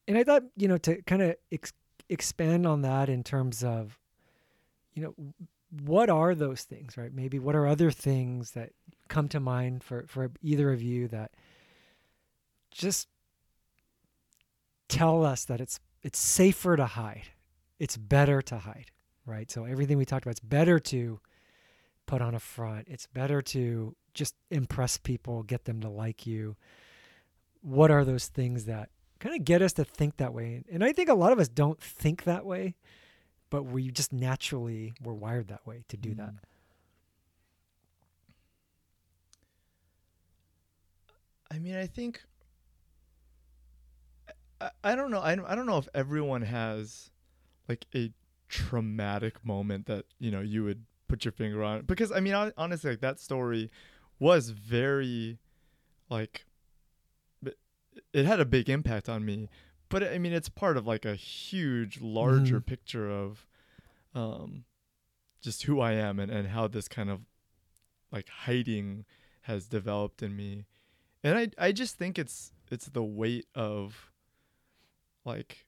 [0.09, 1.73] and I thought, you know, to kind of ex-
[2.09, 3.99] expand on that in terms of,
[4.95, 5.33] you know,
[5.85, 7.15] what are those things, right?
[7.15, 8.71] Maybe what are other things that
[9.09, 11.33] come to mind for, for either of you that
[12.71, 13.09] just
[14.93, 17.31] tell us that it's it's safer to hide.
[17.79, 18.91] It's better to hide,
[19.25, 19.51] right?
[19.51, 21.21] So everything we talked about, it's better to
[22.07, 22.89] put on a front.
[22.89, 26.57] It's better to just impress people, get them to like you.
[27.63, 30.63] What are those things that kind of get us to think that way?
[30.71, 32.75] And I think a lot of us don't think that way,
[33.49, 36.35] but we just naturally were wired that way to do that.
[36.35, 36.39] Mm.
[41.53, 42.23] I mean, I think
[44.85, 45.21] I, don't know.
[45.21, 47.11] I don't, I don't know if everyone has
[47.69, 48.13] like a
[48.49, 52.91] traumatic moment that, you know, you would put your finger on because I mean, honestly,
[52.91, 53.71] like that story
[54.19, 55.39] was very
[56.09, 56.47] like
[58.13, 59.49] it- had a big impact on me.
[59.89, 62.67] But I mean, it's part of like a huge larger Mhm.
[62.67, 63.47] picture of
[64.15, 64.65] um
[65.41, 67.23] just who I am and, and how this kind of
[68.11, 69.05] like hiding
[69.43, 70.67] has developed in me.
[71.25, 74.12] And I I just think it's it's the weight of
[75.25, 75.67] like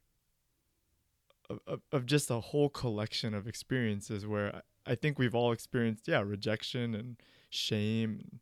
[1.51, 6.21] of, of, just a whole collection of experiences where I, think we've all experienced yeah
[6.21, 7.17] rejection and
[7.51, 8.40] shame and,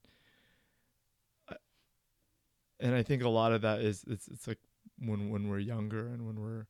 [1.48, 1.56] I-
[2.86, 4.58] and I think a lot of that is it's it's like
[4.98, 6.66] when when we're younger and when we're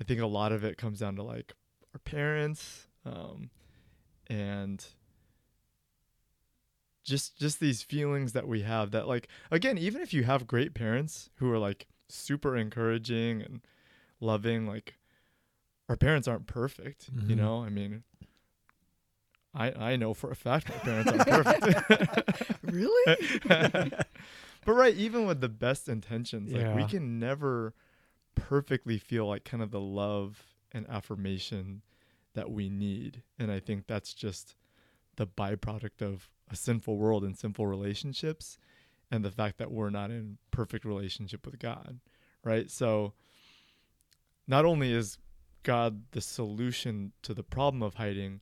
[0.00, 1.52] I think a lot of it comes down to like
[1.94, 3.50] our parents um
[4.28, 4.84] and
[7.04, 10.74] just just these feelings that we have that like again even if you have great
[10.74, 13.60] parents who are like super encouraging and
[14.20, 14.94] loving like
[15.88, 17.38] our parents aren't perfect you Mhm.
[17.38, 17.62] know?
[17.64, 18.02] I mean
[19.54, 22.58] i i know for a fact my parents aren't perfect.
[22.62, 23.16] Really?
[23.44, 27.72] but right even with the best intentions like we can never
[28.34, 30.42] perfectly feel like kind of the love
[30.72, 31.82] and affirmation
[32.34, 33.22] that we need.
[33.38, 34.54] And i think that's just
[35.16, 38.58] the byproduct of a sinful world and sinful relationships
[39.10, 42.00] and the fact that we're not in perfect relationship with god
[42.44, 42.70] right?
[42.70, 43.12] So
[44.46, 45.18] not only is
[45.64, 48.40] god the solution to the problem of hiding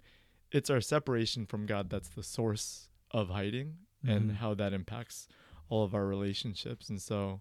[0.52, 4.34] it's our separation from god that's the source of hiding and Mhm.
[4.36, 5.26] how that impacts
[5.68, 6.88] all of our relationships.
[6.88, 7.40] And so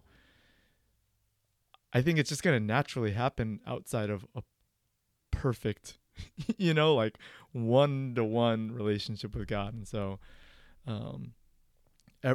[1.92, 4.42] i think it's just going to naturally happen outside of a
[5.30, 5.98] perfect
[6.58, 7.18] you know like
[7.52, 9.74] one to one relationship with god.
[9.74, 10.18] And so
[10.86, 11.34] um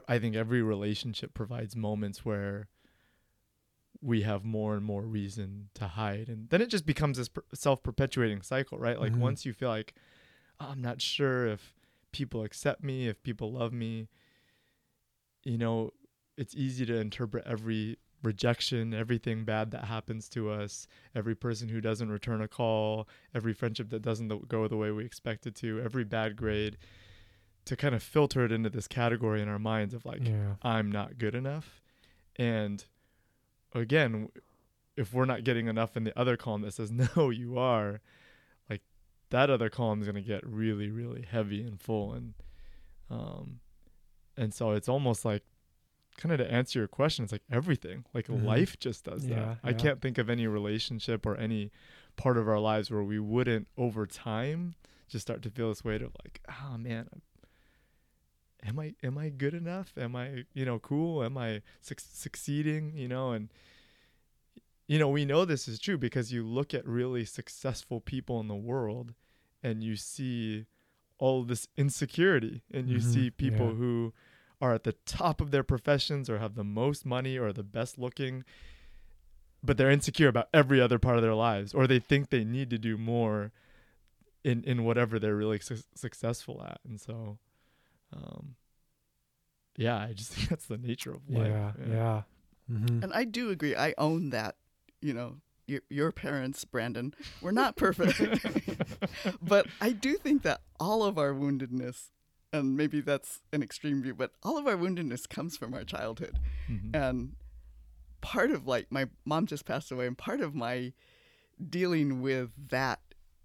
[0.08, 2.67] i think every relationship provides moments where
[4.01, 8.41] we have more and more reason to hide and then it just becomes this self-perpetuating
[8.41, 9.19] cycle right like Mhm.
[9.19, 9.93] once you feel like
[10.60, 11.75] "Oh, i'm not sure if
[12.12, 14.08] people accept me if people love me
[15.43, 15.91] you know
[16.38, 21.82] it's easy to interpret every rejection everything bad that happens to us every person who
[21.82, 25.80] doesn't return a call every friendship that doesn't go the way we expect it to
[25.84, 26.77] every bad grade
[27.65, 30.56] to kind of filter it into this category in our minds of like yeah.
[30.62, 31.82] I'm not good enough.
[32.38, 32.84] And
[33.74, 34.30] again,
[34.97, 38.02] if we're not getting enough in the other column that says, no, you are,
[38.69, 38.82] like
[39.30, 42.13] that other column is going to get really, really heavy and full.
[42.13, 42.34] And,
[43.10, 43.60] um,
[44.38, 45.43] and so it's almost like
[46.17, 48.43] kind of to answer your question, it's like everything, like Mhm.
[48.43, 49.58] life just does Yeah, that.
[49.63, 51.71] I can't think of any relationship or any
[52.17, 54.76] part of our lives where we wouldn't over time
[55.08, 57.08] just start to feel this weight of like, oh man,
[58.65, 59.93] am I am I good enough?
[59.97, 61.24] Am I you know cool?
[61.24, 62.93] Am I suc succeeding?
[62.95, 63.50] You know, and
[64.88, 68.47] you know we know this is true because you look at really successful people in
[68.47, 69.13] the world,
[69.63, 70.65] and you see
[71.17, 73.74] all this insecurity, and you Mhm, see people yeah.
[73.74, 74.13] who
[74.60, 77.97] are at the top of their professions or have the most money or the best
[77.97, 78.43] looking
[79.63, 82.69] but they're insecure about every other part of their lives or they think they need
[82.69, 83.52] to do more
[84.43, 87.38] in in whatever they're really su- successful at and so
[88.13, 88.56] um
[89.78, 91.71] yeah i just think that's the nature of life Yeah.
[91.88, 92.21] Yeah.
[92.71, 93.04] Mhm.
[93.04, 93.76] And I do agree.
[93.76, 94.56] I own that.
[95.02, 98.21] You know, your, your parents, Brandon, were not perfect.
[99.41, 102.12] but I do think that all of our woundedness,
[102.54, 106.38] and maybe that's an extreme view, but all of our woundedness comes from our childhood.
[106.69, 106.95] Mhm.
[106.95, 107.36] And
[108.21, 110.93] part of like my mom just passed away, and part of my
[111.69, 113.00] dealing with that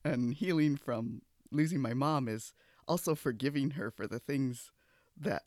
[0.04, 2.52] and healing from losing my mom is
[2.88, 4.70] also forgiving her for the things
[5.16, 5.44] that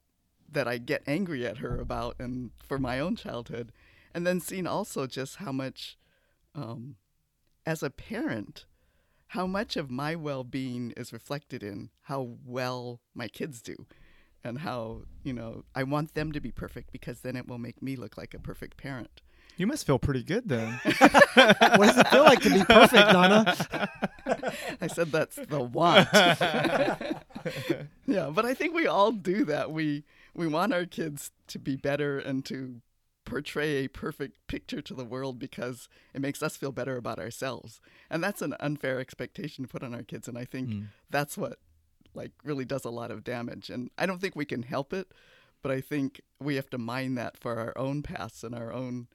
[0.52, 3.72] that I get angry at her about and for my own childhood.
[4.16, 5.96] And then seeing also just how much
[6.56, 6.96] um,
[7.66, 8.66] as a parent
[9.34, 13.86] how much of my well-being is reflected in how well my kids do
[14.44, 17.82] and how you know i want them to be perfect because then it will make
[17.82, 19.22] me look like a perfect parent
[19.60, 20.80] You must feel pretty good then.
[20.84, 23.56] what does it feel like to be perfect, Nana?
[24.82, 26.08] i said that's the want
[28.06, 30.04] yeah but i think we all do that we
[30.36, 32.82] we want our kids to be better and to
[33.26, 37.82] portray a perfect picture to the world because it makes us feel better about ourselves
[38.10, 40.88] and that's an unfair expectation to put on our kids and i think Mm.
[41.10, 41.58] that's what
[42.14, 45.12] like really does a lot of damage and i don't think we can help it
[45.64, 49.08] but i think we have to mind that for our own pasts and our own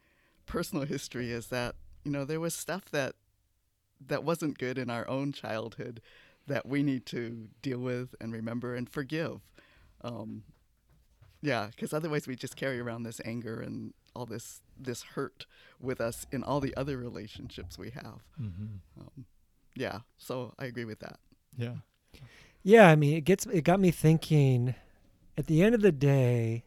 [0.47, 3.15] personal history is that you know there was stuff that
[4.07, 6.01] that wasn't good in our own childhood
[6.47, 9.41] that we need to deal with and remember and forgive
[10.03, 10.43] um,
[11.41, 15.47] yeah because otherwise we just carry around this anger and all this this hurt
[15.81, 19.01] with us in all the other relationships we have Mm-hmm.
[19.01, 19.25] um,
[19.75, 21.19] yeah so i agree with that
[21.57, 21.77] Yeah.
[22.67, 24.75] Yeah, I mean, it gets it got me thinking.
[25.37, 26.65] At the end of the day,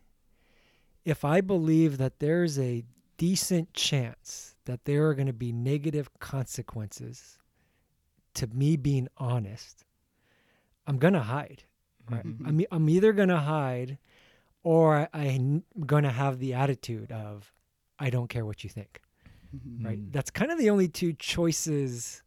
[1.05, 2.83] if I believe that there's a
[3.17, 7.37] decent chance that there are going to be negative consequences
[8.35, 9.83] to me being honest,
[10.85, 11.63] I'm going to hide.
[12.09, 12.25] Right?
[12.25, 12.47] Mhm.
[12.47, 13.97] I'm I'm either going to hide,
[14.63, 17.51] or I, I'm going to have the attitude of
[17.99, 19.01] I don't care what you think.
[19.55, 19.85] Mhm.
[19.85, 20.11] Right?
[20.11, 22.21] That's kind of the only two choices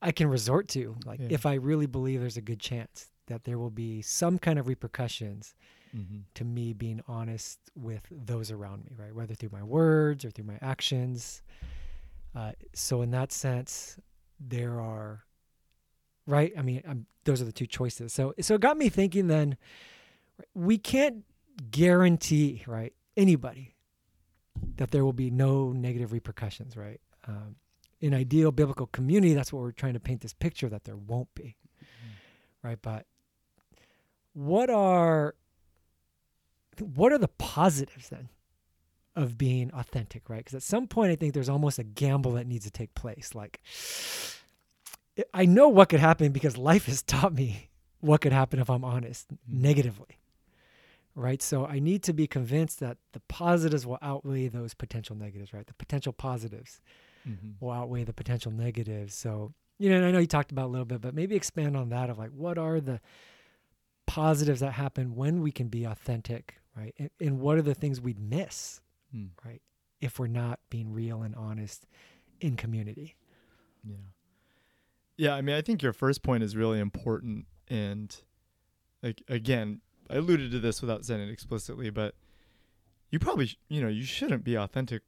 [0.00, 0.96] I can resort to.
[1.04, 1.28] Like Yeah.
[1.30, 4.68] if I really believe there's a good chance that there will be some kind of
[4.68, 5.54] repercussions
[5.96, 6.16] Mm-hmm.
[6.34, 9.14] to me being honest with those around me, right?
[9.14, 11.40] Whether through my words or through my actions.
[12.34, 13.98] Uh, so in that sense,
[14.38, 15.24] there are,
[16.26, 16.52] right?
[16.58, 18.12] I mean, i those are the two choices.
[18.12, 19.28] So so it got me thinking.
[19.28, 19.56] Then
[20.54, 21.24] we can't
[21.70, 23.74] guarantee, right, anybody
[24.76, 27.00] that there will be no negative repercussions, right?
[27.26, 27.56] Um,
[28.00, 31.34] in ideal biblical community, that's what we're trying to paint this picture that there won't
[31.34, 31.56] be,
[32.62, 32.78] right?
[32.82, 33.06] But
[34.34, 35.34] what are
[36.80, 38.28] what are the positives then
[39.14, 40.38] of being authentic, right?
[40.38, 43.34] Because at some point, I think there's almost a gamble that needs to take place.
[43.34, 43.60] Like,
[45.32, 48.84] I- know what could happen because life has taught me what could happen if I'm
[48.84, 50.18] honest negatively,
[51.14, 51.40] right?
[51.40, 55.66] So I need to be convinced that the positives will outweigh those potential negatives, right?
[55.66, 56.80] The potential positives
[57.28, 57.52] Mm-hmm.
[57.64, 59.12] will outweigh the potential negatives.
[59.12, 61.76] So, you know, and I know you talked about a little bit, but maybe expand
[61.76, 63.00] on that of like what are the
[64.06, 66.94] positives that happen when we can be authentic, right?
[66.98, 68.80] And, and what are the things we'd miss,
[69.14, 69.28] Mm.
[69.44, 69.62] right?
[70.00, 71.86] If we're not being real and honest
[72.40, 73.14] in community.
[73.84, 73.94] Yeah.
[75.16, 78.14] Yeah, I mean, I think your first point is really important and
[79.02, 82.14] like again, I alluded to this without saying it explicitly, but
[83.10, 85.02] you probably, sh- you know, you shouldn't be authentic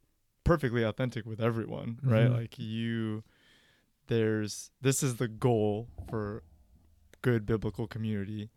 [0.45, 2.29] perfectly authentic with everyone, right?
[2.29, 2.37] Mhm.
[2.37, 3.23] Like you
[4.07, 6.43] there's this is the goal for
[7.21, 8.49] good biblical community.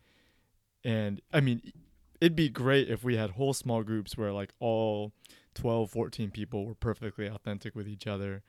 [0.84, 1.72] And I mean,
[2.20, 5.12] it'd be great if we had whole small groups where like all
[5.54, 8.42] 12, 14 people were perfectly authentic with each other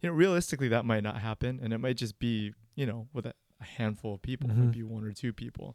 [0.00, 3.24] you know, realistically that might not happen, and it might just be, you know, with
[3.24, 4.56] a, handful of people, Mhm.
[4.56, 5.74] maybe one or two people.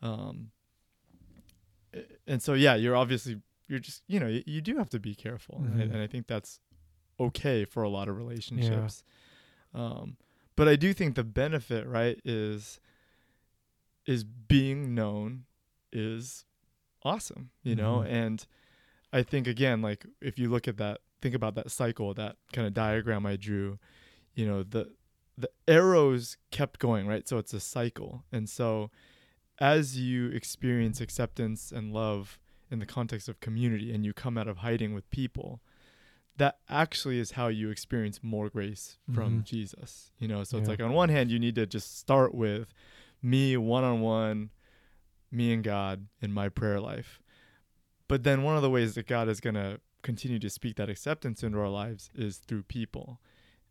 [0.00, 0.52] Um,
[2.26, 5.14] and so yeah, you're obviously you're just you know you, you do have to be
[5.14, 5.92] careful, and, I, Mhm.
[5.94, 6.60] and I think that's
[7.18, 9.02] okay for a lot of relationships.
[9.74, 10.16] Um,
[10.54, 12.78] but I do think the benefit, right, is
[14.06, 15.44] is being known
[15.92, 16.44] is
[17.02, 18.06] awesome, you know, Mhm.
[18.10, 18.46] and
[19.12, 22.66] I think again, like if you look at that, think about that cycle, that kind
[22.66, 23.78] of diagram I drew,
[24.34, 24.94] you know, the
[25.38, 27.28] the arrows kept going, right?
[27.28, 28.24] So it's a cycle.
[28.32, 28.90] And so
[29.58, 32.40] as you experience acceptance and love
[32.70, 35.60] in the context of community and you come out of hiding with people,
[36.38, 39.44] that actually is how you experience more grace from Mhm.
[39.44, 40.10] Jesus.
[40.18, 42.72] You know, so it's like on one hand you need to just start with
[43.26, 44.50] me one on one,
[45.30, 47.20] me and God in my prayer life.
[48.08, 50.88] But then one of the ways that God is going to continue to speak that
[50.88, 53.20] acceptance into our lives is through people.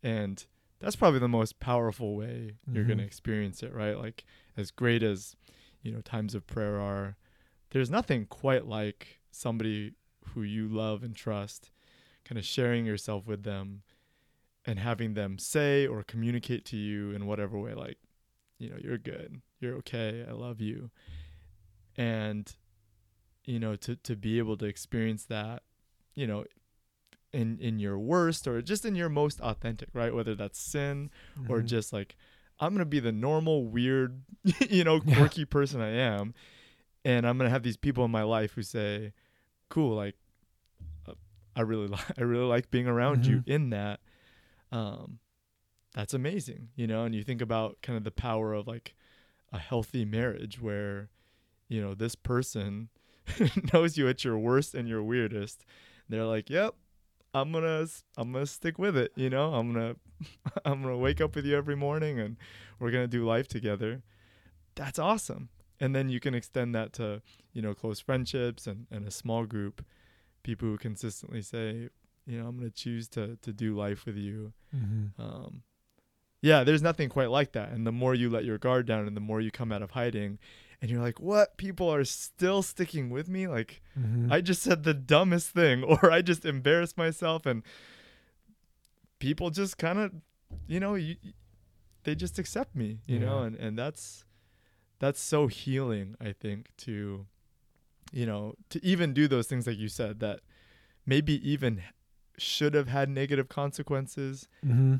[0.02, 0.44] And
[0.78, 3.06] that's probably the most powerful way you're going to Mhm.
[3.06, 3.96] experience it, right?
[3.96, 4.26] Like
[4.58, 5.36] as great as,
[5.82, 7.16] you know, times of prayer are,
[7.70, 9.94] there's nothing quite like somebody
[10.34, 11.70] who you love and trust
[12.24, 13.84] kind of sharing yourself with them
[14.66, 17.98] and having them say or communicate to you in whatever way like,
[18.58, 19.40] you know, you're good.
[19.60, 20.24] You're okay.
[20.28, 20.90] I love you.
[21.96, 22.54] And
[23.44, 25.62] you know, to to be able to experience that,
[26.14, 26.44] you know,
[27.32, 30.14] in in your worst or just in your most authentic, right?
[30.14, 31.10] Whether that's sin
[31.48, 31.66] or Mhm.
[31.66, 32.16] just like
[32.58, 34.22] I'm gonna be the normal, weird,
[34.70, 35.14] you know, Yeah.
[35.14, 36.34] quirky person I am,
[37.04, 39.12] and I'm gonna have these people in my life who say,
[39.68, 40.16] "Cool, like,
[41.06, 41.12] uh,
[41.54, 44.00] I really, li- I really like being around you in that."
[44.72, 45.18] Um,
[45.94, 47.04] that's amazing, you know.
[47.04, 48.94] And you think about kind of the power of like
[49.52, 51.10] a healthy marriage, where,
[51.68, 52.88] you know, this person
[53.72, 55.64] knows you at your worst and your weirdest.
[56.08, 56.74] They're like, "Yep,
[57.36, 57.86] I'm gonna
[58.16, 59.12] I'm gonna stick with it.
[59.14, 59.96] You know, I'm gonna
[60.64, 62.36] I'm gonna wake up with you every morning and
[62.78, 64.02] we're gonna do life together.
[64.74, 65.50] That's awesome.
[65.78, 67.20] And then you can extend that to
[67.52, 69.84] you know close friendships and, and a small group,
[70.42, 71.90] people who consistently say,
[72.26, 74.54] you know, I'm gonna choose to to do life with you.
[74.74, 75.20] Mm-hmm.
[75.20, 75.62] Um,
[76.42, 77.70] yeah, there's nothing quite like that.
[77.70, 79.92] And the more you let your guard down, and the more you come out of
[79.92, 80.38] hiding,
[80.80, 81.56] and you're like, what?
[81.56, 83.82] People are still sticking with me, like.
[83.98, 84.30] Mm-hmm.
[84.30, 87.62] I just said the dumbest thing or I just embarrassed myself and
[89.18, 90.12] people just kind of
[90.66, 91.16] you know you,
[92.04, 94.24] they just accept me you know and and that's
[94.98, 97.26] that's so healing I think to
[98.12, 100.40] you know to even do those things like you said that
[101.04, 101.82] maybe even
[102.38, 104.96] should have had negative consequences mm-hmm.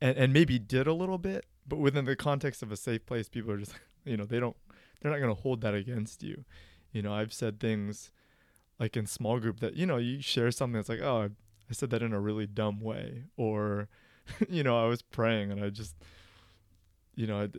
[0.00, 3.28] And and maybe did a little bit but within the context of a safe place
[3.28, 3.72] people are just
[4.04, 4.56] you know they don't
[5.00, 6.44] they're not going to hold that against you
[6.92, 8.10] you know i've said things
[8.78, 11.28] like in small group that you know you share something that's like oh
[11.70, 13.88] i said that in a really dumb way or
[14.48, 15.94] you know i was praying and i just
[17.14, 17.56] you know it,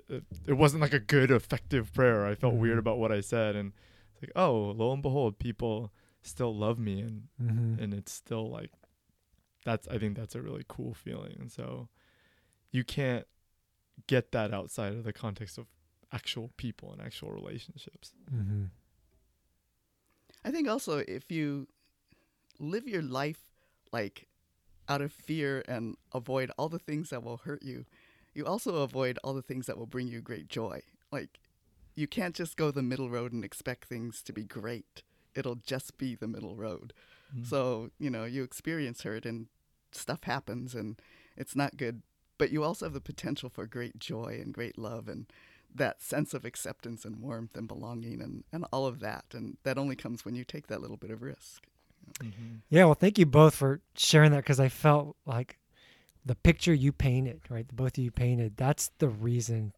[0.47, 2.79] it, wasn't like a good effective prayer i felt weird Mhm.
[2.79, 3.73] about what i said and
[4.13, 7.81] it's like oh lo and behold people still love me and Mm-hmm.
[7.81, 8.71] and it's still like
[9.65, 11.35] that's I think that's a really cool feeling.
[11.39, 11.89] And so
[12.71, 13.25] you can't
[14.07, 15.65] get that outside of the context of
[16.11, 18.13] actual people and actual relationships.
[18.33, 18.65] Mm-hmm.
[20.45, 21.67] I think also if you
[22.59, 23.41] live your life
[23.91, 24.27] like
[24.87, 27.85] out of fear and avoid all the things that will hurt you,
[28.33, 30.81] you also avoid all the things that will bring you great joy.
[31.11, 31.39] Like
[31.95, 35.01] you can't just go the middle road and expect things to be great.
[35.35, 36.93] It'll just be the middle road.
[37.43, 39.47] So, you know, you experience hurt and
[39.91, 41.01] stuff happens and
[41.35, 42.01] it's not good,
[42.37, 45.25] but you also have the potential for great joy and great love and
[45.73, 49.25] that sense of acceptance and warmth and belonging and, and all of that.
[49.33, 51.65] And that only comes when you take that little bit of risk.
[52.19, 52.61] Mhm.
[52.69, 55.59] Yeah, well, thank you both for sharing that because I felt like
[56.25, 57.67] the picture you painted, right?
[57.67, 59.73] The both of you painted, that's the reason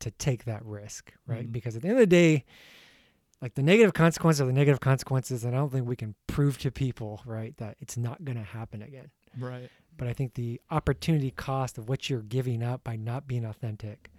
[0.00, 1.46] to take that risk, right?
[1.48, 1.52] Mhm.
[1.52, 2.44] Because at the end of the day,
[3.40, 6.58] like the negative consequences are the negative consequences, and I don't think we can prove
[6.58, 9.10] to people, right, that it's not going to happen again.
[9.38, 9.70] Right.
[9.98, 14.10] But I think the opportunity cost of what you're giving up by not being authentic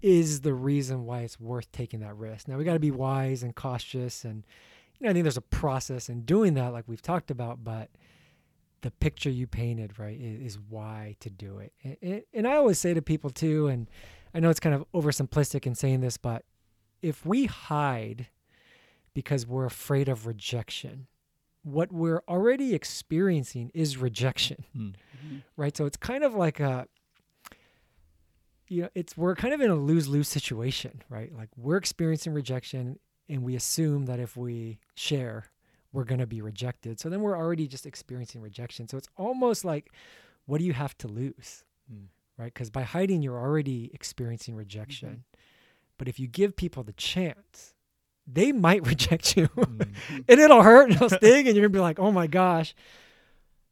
[0.00, 2.48] is the reason why it's worth taking that risk.
[2.48, 4.44] Now we got to be wise and cautious, and
[4.98, 7.64] you know I think there's a process in doing that, like we've talked about.
[7.64, 7.90] But
[8.82, 12.26] the picture you painted, right, is, why to do it.
[12.34, 13.88] And I always say to people too, and
[14.34, 16.44] I know it's kind of oversimplistic in saying this, but
[17.00, 18.26] if we hide
[19.14, 21.06] because we're afraid of rejection,
[21.62, 24.94] what we're already experiencing is rejection Mm.
[25.56, 25.76] right?
[25.76, 26.86] So it's kind of like a,
[28.68, 31.32] you know, it's we're kind of in a lose lose situation, right?
[31.34, 32.98] Like we're experiencing rejection,
[33.28, 35.50] and we assume that if we share,
[35.92, 36.98] we're going to be rejected.
[36.98, 38.88] So then we're already just experiencing rejection.
[38.88, 39.92] So it's almost like,
[40.46, 42.06] what do you have to lose, Mm.
[42.38, 42.52] right?
[42.52, 45.24] Because by hiding, you're already experiencing rejection.
[45.98, 47.74] But if you give people the chance,
[48.26, 50.24] they might reject you Mm.
[50.28, 52.74] and it'll hurt and it'll sting and you're gonna be like, oh my gosh.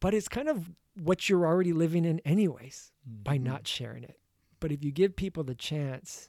[0.00, 0.70] But it's kind of
[1.00, 3.42] what you're already living in anyways by Mhm.
[3.42, 4.18] not sharing it.
[4.60, 6.28] But if you give people the chance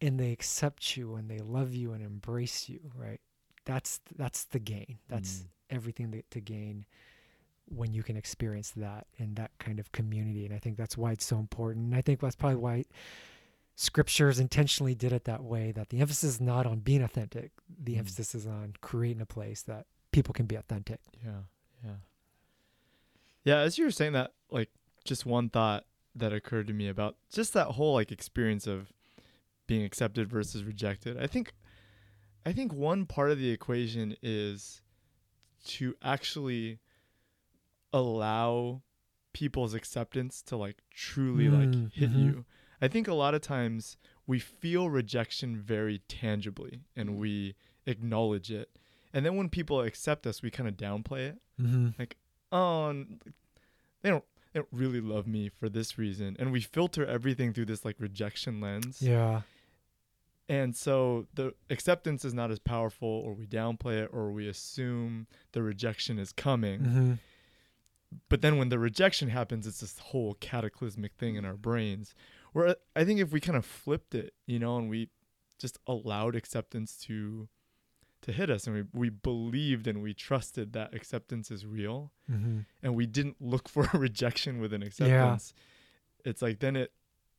[0.00, 3.20] and they accept you and they love you and embrace you, right?
[3.66, 4.98] That's that's the gain.
[5.08, 5.46] That's Mm.
[5.70, 6.86] everything that, to gain
[7.66, 10.44] when you can experience that in that kind of community.
[10.46, 11.86] And I think that's why it's so important.
[11.86, 12.84] And I think that's probably why
[13.76, 17.52] scriptures intentionally did it that way that the emphasis is not on being authentic
[17.82, 17.98] the Mm.
[18.00, 21.42] emphasis is on creating a place that people can be authentic Yeah,
[21.84, 21.96] yeah,
[23.44, 23.58] yeah.
[23.58, 24.70] As you were saying that, like,
[25.04, 28.92] just one thought that occurred to me about just that whole like experience of
[29.66, 31.16] being accepted versus rejected.
[31.16, 31.52] I think,
[32.44, 34.82] I think one part of the equation is
[35.66, 36.80] to actually
[37.92, 38.82] allow
[39.32, 41.52] people's acceptance to like truly Mm,
[41.84, 42.24] like hit mhm.
[42.24, 42.44] you.
[42.80, 47.16] I think a lot of times we feel rejection very tangibly and Mm.
[47.16, 47.54] we
[47.86, 48.70] acknowledge it.
[49.12, 51.38] And then when people accept us, we kind of downplay it.
[51.60, 52.02] mm-hmm.
[52.52, 52.92] Oh,
[54.02, 56.36] they don't they don't really love me for this reason.
[56.38, 59.00] And we filter everything through this like rejection lens.
[59.00, 59.42] yeah
[60.48, 65.26] And so the acceptance is not as powerful or we downplay it or we assume
[65.52, 66.80] the rejection is coming.
[66.80, 67.12] mm-hmm.
[68.28, 72.12] But then when the rejection happens, it's this whole cataclysmic thing in our brains
[72.52, 75.08] where I think if we kind of flipped it, you know, and we
[75.58, 77.48] just allowed acceptance to
[78.22, 82.60] to hit us and we, we believed and we trusted that acceptance is real Mm-hmm.
[82.82, 85.54] and we didn't look for rejection with an acceptance
[86.24, 86.92] it's like then it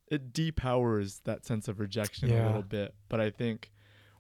[0.07, 3.71] it depowers that sense of rejection a little bit but i think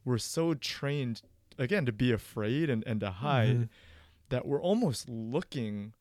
[0.05, 1.23] we're so trained
[1.57, 3.69] again to be afraid and, and to hide Mhm.
[4.29, 5.93] that we're almost looking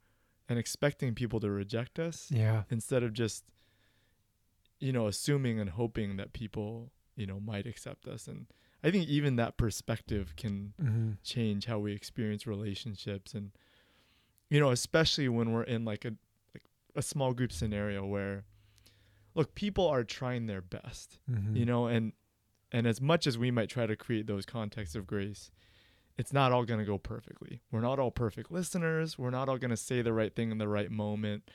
[0.49, 2.65] and expecting people to reject us Yeah.
[2.71, 3.45] instead of just
[4.81, 8.27] you know assuming and hoping that people you know might accept us.
[8.27, 8.47] And
[8.83, 11.11] i think even that perspective can Mm-hmm.
[11.23, 13.35] change how we experience relationships.
[13.35, 13.51] And
[14.49, 16.13] you know especially when we're in like a
[16.55, 16.65] like
[16.97, 18.45] a small group scenario where
[19.35, 21.57] look people are trying their best Mm-hmm.
[21.57, 22.13] you know and
[22.73, 25.51] and as much as we might try to create those contexts of grace
[26.19, 27.63] it's not all going to go perfectly.
[27.73, 29.17] We're not all perfect listeners.
[29.19, 31.51] We're not all going to say the right thing in the right moment.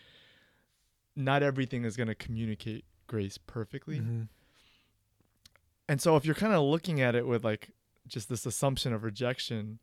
[1.15, 4.22] Not everything is going to communicate grace perfectly Mm-hmm.
[5.88, 7.70] and so if you're kind of looking at it with like
[8.08, 9.80] just this assumption of rejection,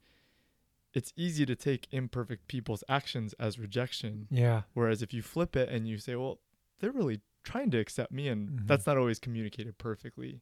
[0.94, 4.26] it's easy to take imperfect people's actions as rejection.
[4.30, 4.62] Yeah.
[4.74, 6.38] Whereas if you flip it and you say, well,
[6.80, 8.66] they're really trying to accept me, and Mhm.
[8.68, 10.40] that's not always communicated perfectly.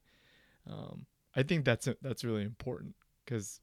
[0.67, 1.05] Um,
[1.35, 3.61] I think that's that's really important because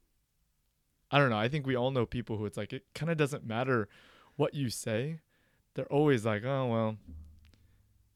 [1.11, 1.39] I don't know.
[1.39, 3.89] I think we all know people who it's like it kind of doesn't matter
[4.37, 5.21] what you say.
[5.75, 6.97] They're always like, oh well,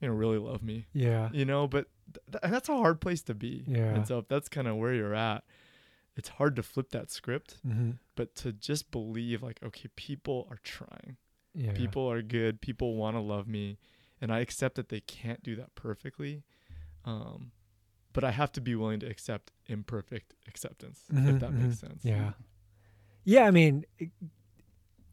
[0.02, 1.30] you know, really love me Yeah.
[1.32, 1.86] you know but
[2.30, 3.94] th- that's a hard place to be Yeah.
[3.94, 5.44] and so if that's kind of where you're at
[6.16, 7.92] it's hard to flip that script Mm-hmm.
[8.16, 11.16] but to just believe like okay people are trying
[11.54, 11.72] Yeah.
[11.72, 13.78] people are good people want to love me
[14.20, 16.42] and i accept that they can't do that perfectly
[17.04, 17.52] um
[18.12, 21.80] but i have to be willing to accept imperfect acceptance Mhm, if that makes mhm.
[21.88, 22.32] sense Yeah.
[23.24, 24.10] Yeah, I mean, it,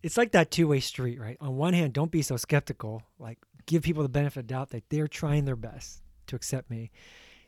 [0.01, 1.37] it's like that two-way street, right?
[1.39, 3.03] On one hand, don't be so skeptical.
[3.19, 3.37] Like,
[3.69, 6.89] give people the benefit of doubt that they're trying their best to accept me.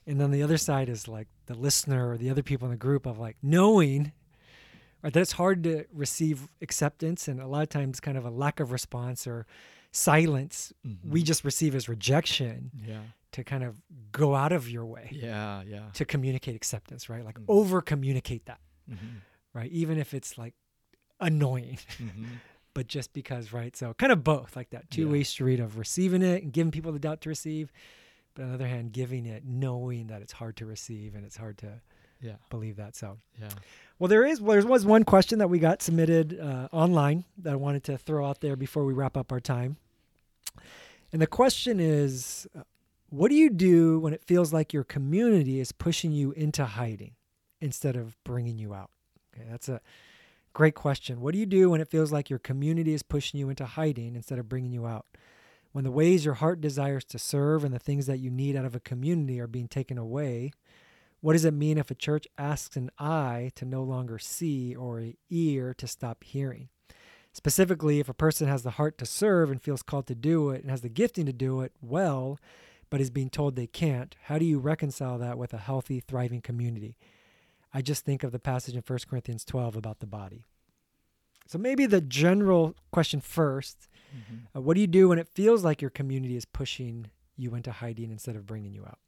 [0.08, 2.78] And then the other side is like the listener or the other people in the
[2.78, 4.12] group of like knowing
[5.04, 8.30] right, that it's hard to receive acceptance and a lot of times kind of a
[8.30, 9.46] lack of response or
[9.92, 10.72] silence
[11.04, 11.26] we Mhm.
[11.26, 13.02] just receive as rejection yeah
[13.32, 17.24] to kind of go out of your way yeah yeah to communicate acceptance, right?
[17.26, 17.46] Like Mhm.
[17.48, 19.18] over communicate that, mm-hmm.
[19.54, 19.72] right?
[19.72, 20.54] Even if it's like
[21.20, 22.26] annoying, Mm-hmm.
[22.74, 23.76] but just because, right?
[23.76, 25.24] So kind of both, like that two way Yeah.
[25.24, 27.72] street of receiving it and giving people the doubt to receive,
[28.34, 31.38] but on the other hand, giving it knowing that it's hard to receive and it's
[31.38, 31.82] hard to
[32.22, 32.96] yeah believe that.
[32.96, 33.50] So, yeah
[34.00, 37.54] well, there is, well, there was one question that we got submitted uh, online that
[37.54, 39.78] I wanted to throw out there before we wrap up our time.
[41.12, 42.64] And the question is, uh,
[43.10, 47.12] what do you do when it feels like your community is pushing you into hiding
[47.60, 48.90] instead of bringing you out?
[49.36, 49.82] Okay, that's a
[50.54, 51.22] great question.
[51.22, 54.16] What do you do when it feels like your community is pushing you into hiding
[54.16, 55.06] instead of bringing you out?
[55.72, 58.66] When the ways your heart desires to serve and the things that you need out
[58.66, 60.52] of a community are being taken away,
[61.22, 65.00] what does it mean if a church asks an eye to no longer see or
[65.00, 66.70] an ear to stop hearing?
[67.32, 70.62] Specifically, if a person has the heart to serve and feels called to do it
[70.62, 72.38] and has the gifting to do it well,
[72.90, 76.42] but is being told they can't, how do you reconcile that with a healthy, thriving
[76.42, 76.98] community?
[77.74, 80.46] I just think of the passage in 1 Corinthians 12 about the body.
[81.48, 84.58] So maybe the general question first mm-hmm.
[84.58, 87.72] uh, what do you do when it feels like your community is pushing you into
[87.72, 89.00] hiding instead of bringing you out?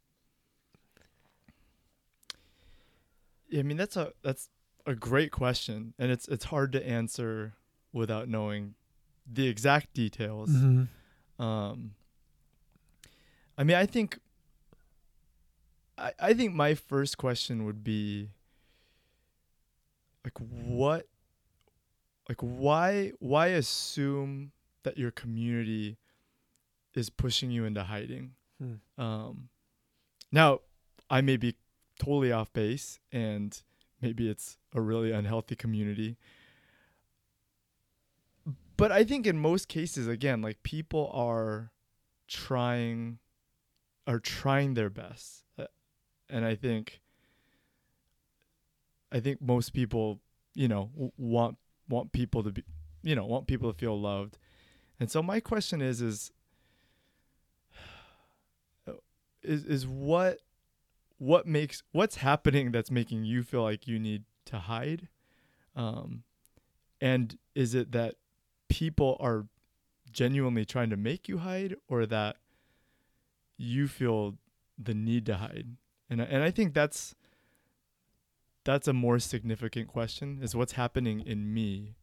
[3.57, 4.49] I mean that's a that's
[4.85, 7.53] a great question, and it's it's hard to answer
[7.91, 8.73] without knowing
[9.31, 10.49] the exact details.
[11.39, 11.91] Um,
[13.57, 14.19] I mean, I think
[15.97, 18.29] I I think my first question would be
[20.23, 21.07] like what
[22.29, 24.51] like why why assume
[24.83, 25.97] that your community
[26.93, 28.31] is pushing you into hiding?
[28.59, 29.01] Hmm.
[29.01, 29.49] Um,
[30.31, 30.59] now
[31.09, 31.55] I may be
[31.99, 33.61] totally off base and
[34.01, 36.17] maybe it's a really unhealthy community.
[38.75, 41.71] But I think in most cases again like people are
[42.27, 43.19] trying
[44.07, 45.43] are trying their best.
[45.57, 45.65] Uh,
[46.29, 47.01] And I think
[49.13, 50.19] I think most people,
[50.55, 51.57] you know, w- want
[51.87, 52.63] want people to be
[53.03, 54.37] you know, want people to feel loved.
[54.99, 56.31] And so my question is is
[59.43, 60.39] is is what
[61.17, 65.07] what makes what's happening that's making you feel like you need to hide
[65.73, 66.23] um
[66.99, 68.15] and is it that
[68.67, 69.45] people are
[70.11, 72.35] genuinely trying to make you hide or that
[73.57, 74.35] you feel
[74.77, 75.77] the need to hide
[76.09, 77.15] and and I think that's
[78.63, 81.95] that's a more significant question is what's happening in me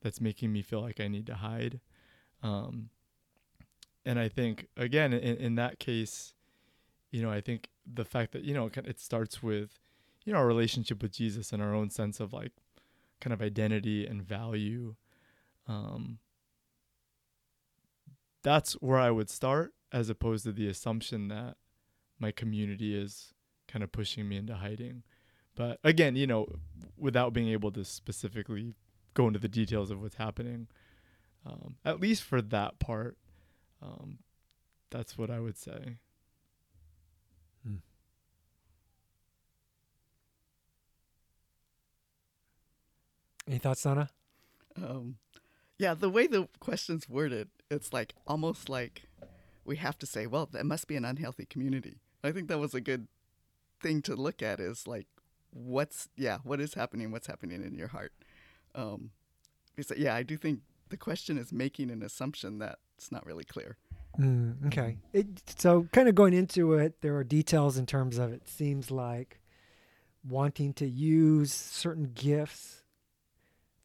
[0.00, 1.80] that's making me feel like I need to hide
[2.42, 2.90] um
[4.04, 6.34] and I think again in in that case
[7.14, 9.78] you know, I think the fact that, you know, it starts with,
[10.24, 12.50] you know, our relationship with Jesus and our own sense of like
[13.20, 14.96] kind of identity and value.
[15.68, 16.18] Um,
[18.42, 21.56] that's where I would start as opposed to the assumption that
[22.18, 23.32] my community is
[23.68, 25.04] kind of pushing me into hiding.
[25.54, 26.48] But again, you know,
[26.96, 28.74] without being able to specifically
[29.14, 30.68] go into the details of what's happening,
[31.46, 33.16] um, at least for that part,
[33.82, 34.18] um,
[34.90, 35.98] that's what I would say.
[37.66, 37.76] Hmm.
[43.46, 44.10] Any thoughts, Donna?
[44.76, 45.16] Um,
[45.78, 49.02] yeah, the way the question's worded, it's like almost like
[49.64, 51.98] we have to say, well, that must be an unhealthy community.
[52.22, 53.08] I think that was a good
[53.80, 55.06] thing to look at is like,
[55.54, 57.10] what's, yeah, what is happening?
[57.10, 58.12] What's happening in your heart?
[58.74, 59.10] Um,
[59.74, 63.78] because, yeah, I do think the question is making an assumption that's not really clear.
[64.18, 64.98] Mm, okay.
[65.12, 65.26] It,
[65.58, 69.40] so, kind of going into it, there are details in terms of it seems like
[70.28, 72.82] wanting to use certain gifts,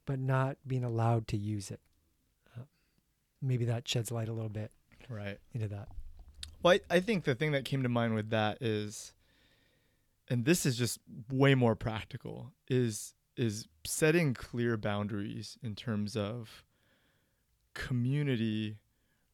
[0.06, 1.80] but not being allowed to use it.
[2.56, 2.64] Uh,
[3.42, 4.72] maybe that sheds light a little bit
[5.10, 5.88] right into that.
[6.62, 9.14] Well, I, I think the thing that came to mind with that is,
[10.30, 11.00] and this is just
[11.32, 16.64] way more practical, is is setting clear boundaries in terms of
[17.74, 18.78] community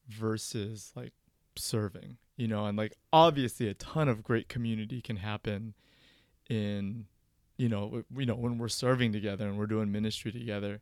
[0.08, 1.12] versus like
[1.56, 5.74] serving you know and like obviously a ton of great community can happen
[6.48, 7.06] in
[7.56, 10.80] you know you know when we're serving together and we're doing ministry together.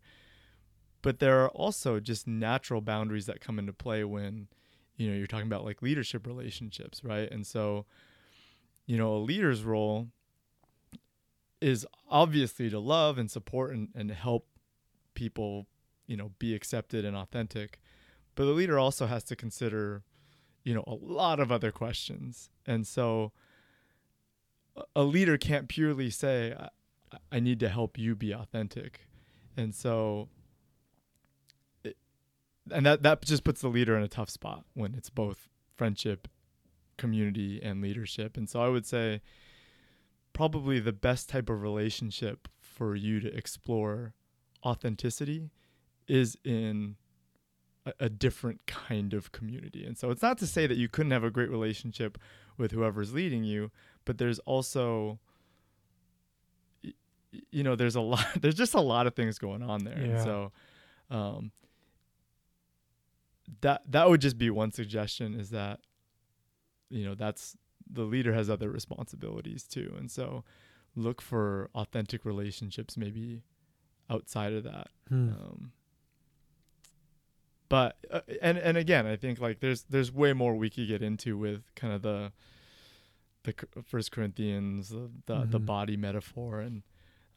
[1.03, 4.49] But there are also just natural boundaries that come into play when
[4.97, 7.31] you know you're talking about like leadership relationships right?
[7.31, 7.87] And so
[8.87, 10.09] you know a leader's role
[11.61, 14.47] is obviously to love and support and, and help
[15.15, 15.67] people
[16.07, 17.81] you know be accepted and authentic.
[18.35, 20.03] But the leader also has to consider
[20.63, 22.51] you know a lot of other questions.
[22.67, 23.33] And so
[24.95, 26.69] a leader can't purely say i,
[27.31, 29.07] I need to help you be authentic.
[29.57, 30.29] And so
[31.85, 31.97] it,
[32.71, 36.29] and that that just puts the leader in a tough spot when it's both friendship
[36.97, 39.21] community and leadership and so i would say
[40.33, 44.13] probably the best type of relationship for you to explore
[44.67, 45.51] authenticity
[46.09, 46.97] is in
[47.87, 49.85] a, a, different kind of community.
[49.85, 52.19] And so it's not to say that you couldn't have a great relationship
[52.59, 53.71] with whoever's leading you,
[54.05, 55.19] but there's also
[57.51, 59.99] you know there's a lot there's just a lot of things going on there.
[59.99, 60.05] Yeah.
[60.05, 60.53] And so
[61.11, 61.53] um
[63.61, 65.81] that that would just be one suggestion is that
[66.91, 67.57] you know that's
[67.91, 69.95] the leader has other responsibilities too.
[69.99, 70.45] And so
[70.97, 73.43] look for authentic relationships maybe
[74.09, 74.89] outside of that.
[75.09, 75.29] Hmm.
[75.31, 75.73] Um,
[77.69, 81.03] but uh, and and again, I think like there's there's way more we could get
[81.03, 82.33] into with kind of the
[83.43, 85.51] the First Corinthians, the the, mm-hmm.
[85.51, 86.83] the body metaphor, and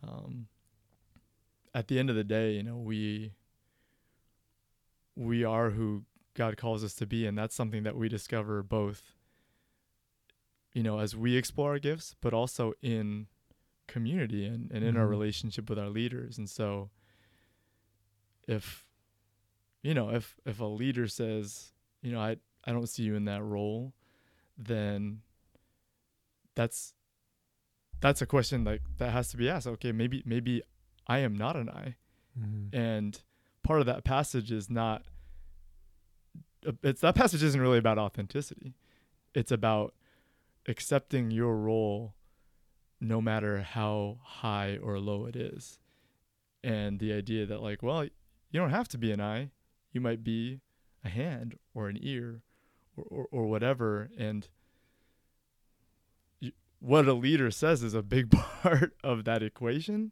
[0.04, 0.48] um,
[1.74, 3.34] at the end of the day, you know, we
[5.16, 9.16] we are who God calls us to be, and that's something that we discover both,
[10.74, 13.28] you know, as we explore our gifts, but also in
[13.88, 15.00] community and, and in mm-hmm.
[15.00, 16.38] our relationship with our leaders.
[16.38, 16.90] And so
[18.48, 18.86] if
[19.82, 23.26] you know, if if a leader says, you know, I I don't see you in
[23.26, 23.94] that role,
[24.58, 25.22] then
[26.56, 26.94] that's
[28.02, 29.68] that's a question like that has to be asked.
[29.68, 30.62] Okay, maybe maybe
[31.08, 31.96] I am not an eye,
[32.38, 32.76] mm-hmm.
[32.76, 33.22] and
[33.64, 35.04] part of that passage is not.
[36.84, 38.74] It's that passage isn't really about authenticity.
[39.34, 39.94] It's about
[40.68, 42.16] accepting your role,
[43.00, 45.80] no matter how high or low it is,
[46.64, 49.52] and the idea that like, well, you don't have to be an eye,
[49.92, 50.62] you might be
[51.04, 52.42] a hand or an ear
[52.96, 54.10] or, or, or whatever.
[54.18, 54.48] And
[56.80, 60.12] what a leader says is a big part of that equation,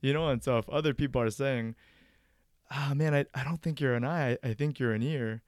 [0.00, 0.28] you know?
[0.28, 1.74] And so if other people are saying,
[2.70, 5.42] ah, man, I, I don't think you're an eye, I think you're an ear,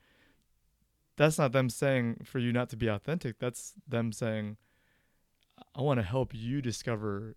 [1.22, 3.38] that's not them saying for you not to be authentic.
[3.38, 4.56] That's them saying,
[5.74, 7.36] I want to help you discover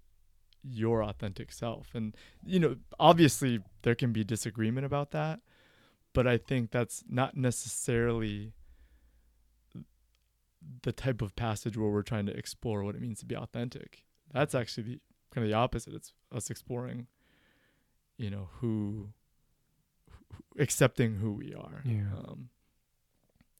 [0.63, 1.93] your authentic self.
[1.93, 2.15] And,
[2.45, 5.39] you know, obviously there can be disagreement about that
[6.15, 8.53] but I think that's not necessarily
[10.81, 14.05] the type of passage where we're trying to explore what it means to be authentic.
[14.33, 14.99] That's actually the
[15.31, 15.93] kind of the opposite.
[15.93, 17.07] It's us exploring,
[18.17, 19.09] you know, who,
[20.31, 21.81] who accepting who we are.
[21.83, 22.17] Yeah.
[22.17, 22.49] Um,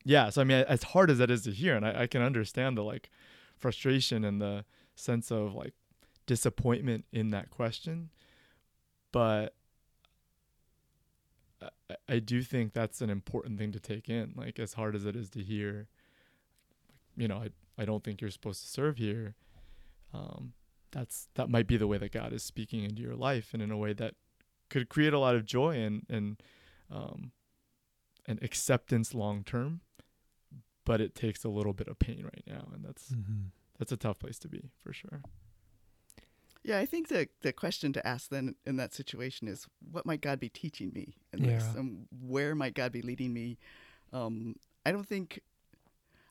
[0.06, 0.30] yeah.
[0.30, 2.78] So I mean, as hard as that is to hear, and I, I can understand
[2.78, 3.10] the like
[3.58, 4.64] frustration and the
[4.96, 5.74] sense of like
[6.28, 8.10] disappointment in that question,
[9.12, 9.56] but
[11.62, 14.34] I, I do think that's an important thing to take in.
[14.36, 15.88] Like as hard as it is to hear,
[17.18, 17.50] you know, I
[17.82, 19.36] I don't think you're supposed to serve here,
[20.14, 20.54] um,
[20.92, 23.72] that's that might be the way that God is speaking into your life, and in
[23.72, 24.14] a way that
[24.70, 26.42] could create a lot of joy and and
[26.92, 27.32] um,
[28.26, 29.82] and acceptance long term.
[30.86, 33.48] But it takes a little bit of pain right now, and that's Mm-hmm.
[33.80, 35.22] that's a tough place to be for sure.
[36.64, 40.22] Yeah, I think the the question to ask then in that situation is, what might
[40.22, 41.80] God be teaching me in this, Yeah.
[41.80, 43.58] and where might God be leading me?
[44.14, 44.56] Um,
[44.86, 45.42] I don't think,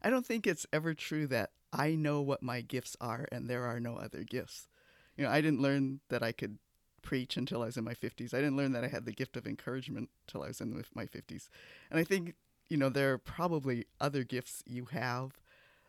[0.03, 3.65] I don't think it's ever true that I know what my gifts are and there
[3.65, 4.69] are no other gifts.
[5.17, 6.59] You know, I didn't learn that I could
[7.03, 8.33] preach until I was in my fifties.
[8.33, 11.07] I didn't learn that I had the gift of encouragement till I was in my
[11.07, 11.49] fifties,
[11.91, 12.35] and I think
[12.75, 15.41] you know there are probably other gifts you have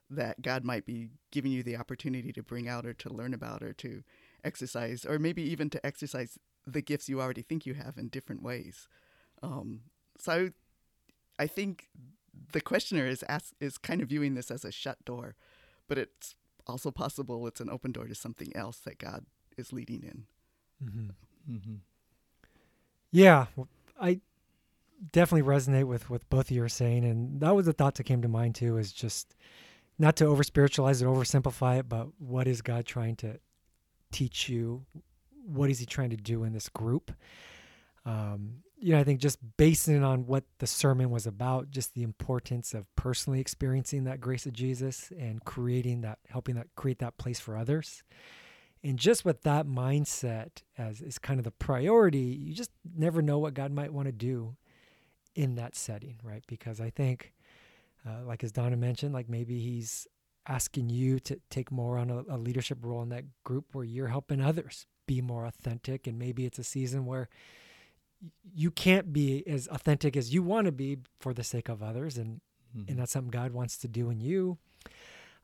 [0.07, 3.63] that God might be giving you the opportunity to bring out or to learn about
[3.63, 4.03] or to
[4.43, 8.43] exercise, or maybe even to exercise the gifts you already think you have in different
[8.43, 8.87] ways.
[9.41, 9.79] Um,
[10.19, 10.51] so
[11.39, 11.87] I think
[12.51, 15.33] the questioner is ask, is kind of viewing this as a shut door,
[15.87, 16.35] but it's
[16.67, 19.25] also possible it's an open door to something else that God
[19.57, 20.25] is leading in.
[20.87, 21.51] Mm-hmm.
[21.51, 21.75] Mm-hmm.
[23.11, 23.69] Yeah, well,
[23.99, 24.21] I
[25.11, 28.03] definitely resonate with with both of you are saying, and that was the thought that
[28.03, 28.77] came to mind too.
[28.77, 29.35] Is just
[29.97, 33.39] not to over spiritualize it, oversimplify it, but what is God trying to
[34.11, 34.85] teach you?
[35.45, 37.11] What is He trying to do in this group?
[38.05, 41.93] Um, you know, I think just basing it on what the sermon was about, just
[41.93, 46.99] the importance of personally experiencing that grace of Jesus and creating that, helping that create
[46.99, 48.03] that place for others.
[48.83, 53.39] And just with that mindset as is kind of the priority, you just never know
[53.39, 54.55] what God might want to do
[55.35, 56.43] in that setting, right?
[56.47, 57.33] Because I think,
[58.07, 60.07] uh, like as Donna mentioned, like maybe He's
[60.47, 64.07] asking you to take more on a, a leadership role in that group where you're
[64.09, 66.07] helping others be more authentic.
[66.07, 67.29] And maybe it's a season where
[68.21, 71.81] y- you can't be as authentic as you want to be for the sake of
[71.83, 72.17] others.
[72.17, 72.41] And,
[72.77, 72.89] Mm-hmm.
[72.91, 74.57] and that's something God wants to do in you.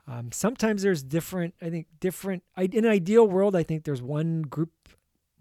[0.06, 4.02] Um, sometimes there's different, I think, different, I, in an ideal world, I think there's
[4.02, 4.72] one group,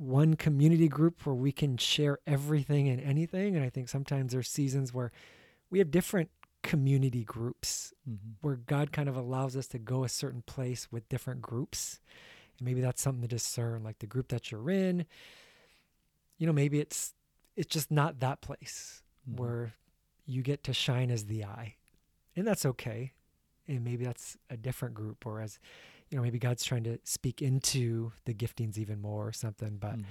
[0.01, 3.55] one community group where we can share everything and anything.
[3.55, 5.13] And I think sometimes there's seasons where
[5.71, 6.31] we have different
[6.63, 8.31] community groups Mm-hmm.
[8.41, 12.01] where God kind of allows us to go a certain place with different groups.
[12.59, 15.05] And maybe that's something to discern, like the group that you're in.
[16.39, 17.15] You know, maybe it's
[17.57, 19.43] it's just not that place Mm-hmm.
[19.43, 19.75] where
[20.25, 21.75] you get to shine as the eye.
[22.35, 23.13] And that's okay.
[23.69, 25.59] And maybe that's a different group, or as
[26.11, 29.77] you know, maybe God's trying to speak into the giftings even more or something.
[29.79, 30.05] But Mhm.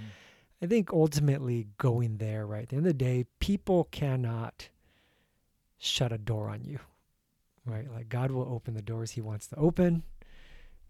[0.62, 2.64] I think ultimately going there, right?
[2.64, 4.70] At the end of the day, people cannot
[5.78, 6.80] shut a door on you,
[7.66, 7.90] right?
[7.92, 10.04] Like God will open the doors He wants to open,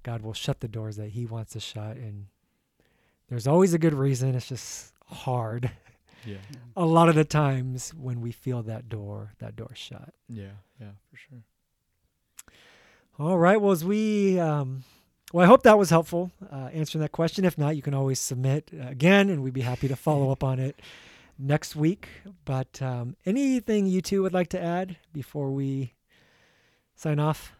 [0.03, 1.97] God will shut the doors that He wants to shut.
[1.97, 2.27] And
[3.27, 4.33] there's always a good reason.
[4.35, 5.71] It's just hard
[6.25, 6.37] yeah,
[6.75, 10.13] a lot of the times when we feel that door, that door shut.
[10.27, 11.43] yeah, yeah, for sure.
[13.17, 13.59] All right.
[13.59, 14.83] Well, as we, um,
[15.33, 17.45] well, I hope that was helpful uh, answering that question.
[17.45, 20.43] If not, you can always submit uh, again, and we'd be happy to follow up
[20.43, 20.81] on it
[21.37, 22.09] next week.
[22.45, 25.93] But um, anything you two would like to add before we
[26.95, 27.53] sign off?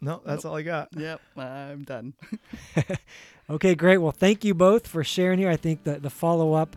[0.00, 0.88] No, that's all I got.
[0.94, 2.14] Yep, I'm done.
[3.50, 3.98] Okay, great.
[3.98, 5.50] Well, thank you both for sharing here.
[5.50, 6.76] I think that the follow up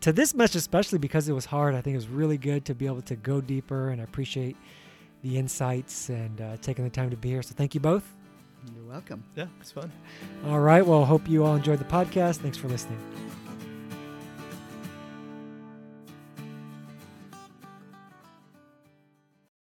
[0.00, 2.74] to this message, especially because it was hard, I think it was really good to
[2.74, 4.56] be able to go deeper, and I appreciate
[5.22, 7.42] the insights and uh, taking the time to be here.
[7.42, 8.04] So, thank you both.
[8.74, 9.24] You're welcome.
[9.34, 9.90] Yeah, it's fun.
[10.46, 10.86] All right.
[10.86, 12.36] Well, hope you all enjoyed the podcast.
[12.36, 12.98] Thanks for listening.